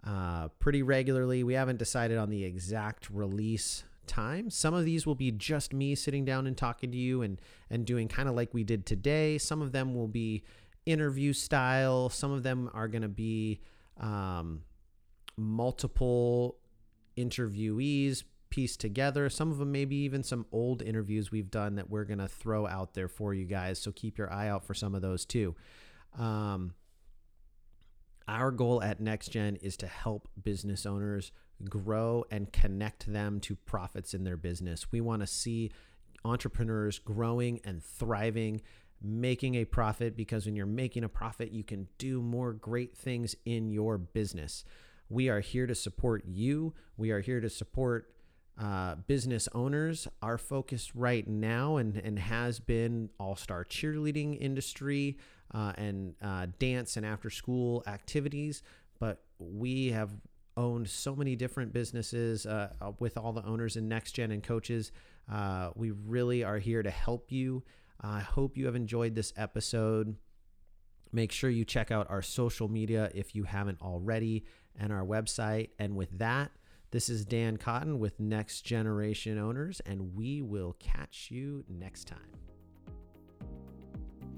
uh, 0.04 0.48
pretty 0.60 0.82
regularly. 0.82 1.42
We 1.42 1.54
haven't 1.54 1.78
decided 1.78 2.18
on 2.18 2.30
the 2.30 2.44
exact 2.44 3.10
release 3.10 3.84
time. 4.06 4.50
Some 4.50 4.74
of 4.74 4.84
these 4.84 5.06
will 5.06 5.14
be 5.14 5.30
just 5.30 5.72
me 5.72 5.94
sitting 5.94 6.24
down 6.24 6.46
and 6.46 6.56
talking 6.56 6.90
to 6.90 6.96
you 6.96 7.22
and 7.22 7.40
and 7.70 7.84
doing 7.84 8.08
kind 8.08 8.28
of 8.28 8.34
like 8.34 8.54
we 8.54 8.64
did 8.64 8.86
today. 8.86 9.38
Some 9.38 9.60
of 9.60 9.72
them 9.72 9.94
will 9.94 10.08
be 10.08 10.44
interview 10.86 11.32
style. 11.32 12.08
Some 12.08 12.32
of 12.32 12.42
them 12.42 12.70
are 12.72 12.88
going 12.88 13.02
to 13.02 13.08
be 13.08 13.60
um, 14.00 14.62
multiple 15.36 16.56
interviewees 17.16 18.22
pieced 18.50 18.80
together. 18.80 19.28
Some 19.28 19.50
of 19.50 19.58
them 19.58 19.72
maybe 19.72 19.96
even 19.96 20.22
some 20.22 20.46
old 20.52 20.82
interviews 20.82 21.30
we've 21.30 21.50
done 21.50 21.76
that 21.76 21.90
we're 21.90 22.04
going 22.04 22.18
to 22.18 22.28
throw 22.28 22.66
out 22.66 22.94
there 22.94 23.08
for 23.08 23.34
you 23.34 23.44
guys. 23.44 23.78
So 23.78 23.92
keep 23.92 24.18
your 24.18 24.32
eye 24.32 24.48
out 24.48 24.64
for 24.64 24.74
some 24.74 24.94
of 24.94 25.02
those 25.02 25.24
too. 25.24 25.54
Um, 26.18 26.74
our 28.26 28.50
goal 28.50 28.82
at 28.82 29.00
NextGen 29.00 29.58
is 29.62 29.76
to 29.78 29.86
help 29.86 30.28
business 30.42 30.84
owners 30.84 31.32
grow 31.68 32.24
and 32.30 32.52
connect 32.52 33.10
them 33.10 33.40
to 33.40 33.56
profits 33.56 34.14
in 34.14 34.24
their 34.24 34.36
business. 34.36 34.92
We 34.92 35.00
want 35.00 35.22
to 35.22 35.26
see 35.26 35.72
entrepreneurs 36.24 36.98
growing 36.98 37.60
and 37.64 37.82
thriving, 37.82 38.60
making 39.02 39.54
a 39.54 39.64
profit 39.64 40.16
because 40.16 40.46
when 40.46 40.56
you're 40.56 40.66
making 40.66 41.04
a 41.04 41.08
profit, 41.08 41.52
you 41.52 41.64
can 41.64 41.88
do 41.98 42.20
more 42.20 42.52
great 42.52 42.96
things 42.96 43.34
in 43.44 43.70
your 43.70 43.98
business. 43.98 44.64
We 45.08 45.28
are 45.28 45.40
here 45.40 45.66
to 45.66 45.74
support 45.74 46.24
you. 46.26 46.74
We 46.96 47.10
are 47.10 47.20
here 47.20 47.40
to 47.40 47.48
support 47.48 48.12
uh, 48.58 48.96
business 49.06 49.48
owners. 49.54 50.08
Our 50.22 50.38
focus 50.38 50.94
right 50.94 51.26
now 51.26 51.76
and, 51.76 51.96
and 51.96 52.18
has 52.18 52.58
been 52.58 53.10
all 53.18 53.36
star 53.36 53.64
cheerleading 53.64 54.40
industry 54.40 55.16
uh, 55.54 55.72
and 55.76 56.14
uh, 56.22 56.46
dance 56.58 56.96
and 56.96 57.06
after 57.06 57.30
school 57.30 57.82
activities. 57.86 58.62
But 58.98 59.22
we 59.38 59.88
have 59.90 60.10
owned 60.56 60.88
so 60.88 61.14
many 61.14 61.36
different 61.36 61.72
businesses 61.72 62.44
uh, 62.44 62.72
uh, 62.80 62.92
with 62.98 63.16
all 63.16 63.32
the 63.32 63.44
owners 63.46 63.76
and 63.76 63.88
Next 63.88 64.12
Gen 64.12 64.32
and 64.32 64.42
coaches. 64.42 64.90
Uh, 65.32 65.70
we 65.76 65.92
really 65.92 66.42
are 66.42 66.58
here 66.58 66.82
to 66.82 66.90
help 66.90 67.30
you. 67.30 67.62
I 68.00 68.20
hope 68.20 68.56
you 68.56 68.66
have 68.66 68.74
enjoyed 68.74 69.14
this 69.14 69.32
episode. 69.36 70.16
Make 71.12 71.32
sure 71.32 71.48
you 71.48 71.64
check 71.64 71.90
out 71.90 72.10
our 72.10 72.22
social 72.22 72.68
media 72.68 73.10
if 73.14 73.34
you 73.34 73.44
haven't 73.44 73.80
already 73.80 74.44
and 74.78 74.92
our 74.92 75.04
website. 75.04 75.70
And 75.78 75.96
with 75.96 76.18
that, 76.18 76.50
this 76.90 77.08
is 77.08 77.24
Dan 77.24 77.56
Cotton 77.56 77.98
with 77.98 78.18
Next 78.18 78.62
Generation 78.62 79.38
Owners, 79.38 79.80
and 79.84 80.14
we 80.14 80.42
will 80.42 80.76
catch 80.78 81.28
you 81.30 81.64
next 81.68 82.06
time. 82.06 82.32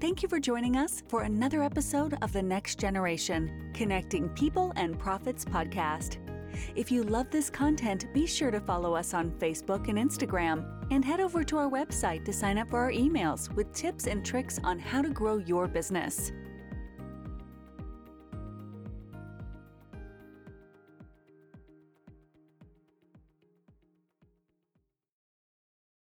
Thank 0.01 0.23
you 0.23 0.29
for 0.29 0.39
joining 0.39 0.77
us 0.77 1.03
for 1.07 1.23
another 1.23 1.61
episode 1.61 2.17
of 2.21 2.33
The 2.33 2.41
Next 2.41 2.79
Generation 2.79 3.71
Connecting 3.73 4.29
People 4.29 4.73
and 4.75 4.97
Profits 4.97 5.45
podcast. 5.45 6.17
If 6.75 6.91
you 6.91 7.03
love 7.03 7.29
this 7.29 7.49
content, 7.49 8.11
be 8.13 8.25
sure 8.25 8.51
to 8.51 8.59
follow 8.59 8.95
us 8.95 9.13
on 9.13 9.31
Facebook 9.31 9.87
and 9.87 9.97
Instagram 9.97 10.65
and 10.91 11.05
head 11.05 11.19
over 11.19 11.43
to 11.43 11.57
our 11.57 11.69
website 11.69 12.25
to 12.25 12.33
sign 12.33 12.57
up 12.57 12.69
for 12.69 12.79
our 12.79 12.91
emails 12.91 13.53
with 13.55 13.71
tips 13.73 14.07
and 14.07 14.25
tricks 14.25 14.59
on 14.63 14.79
how 14.79 15.01
to 15.01 15.09
grow 15.09 15.37
your 15.37 15.67
business. 15.67 16.31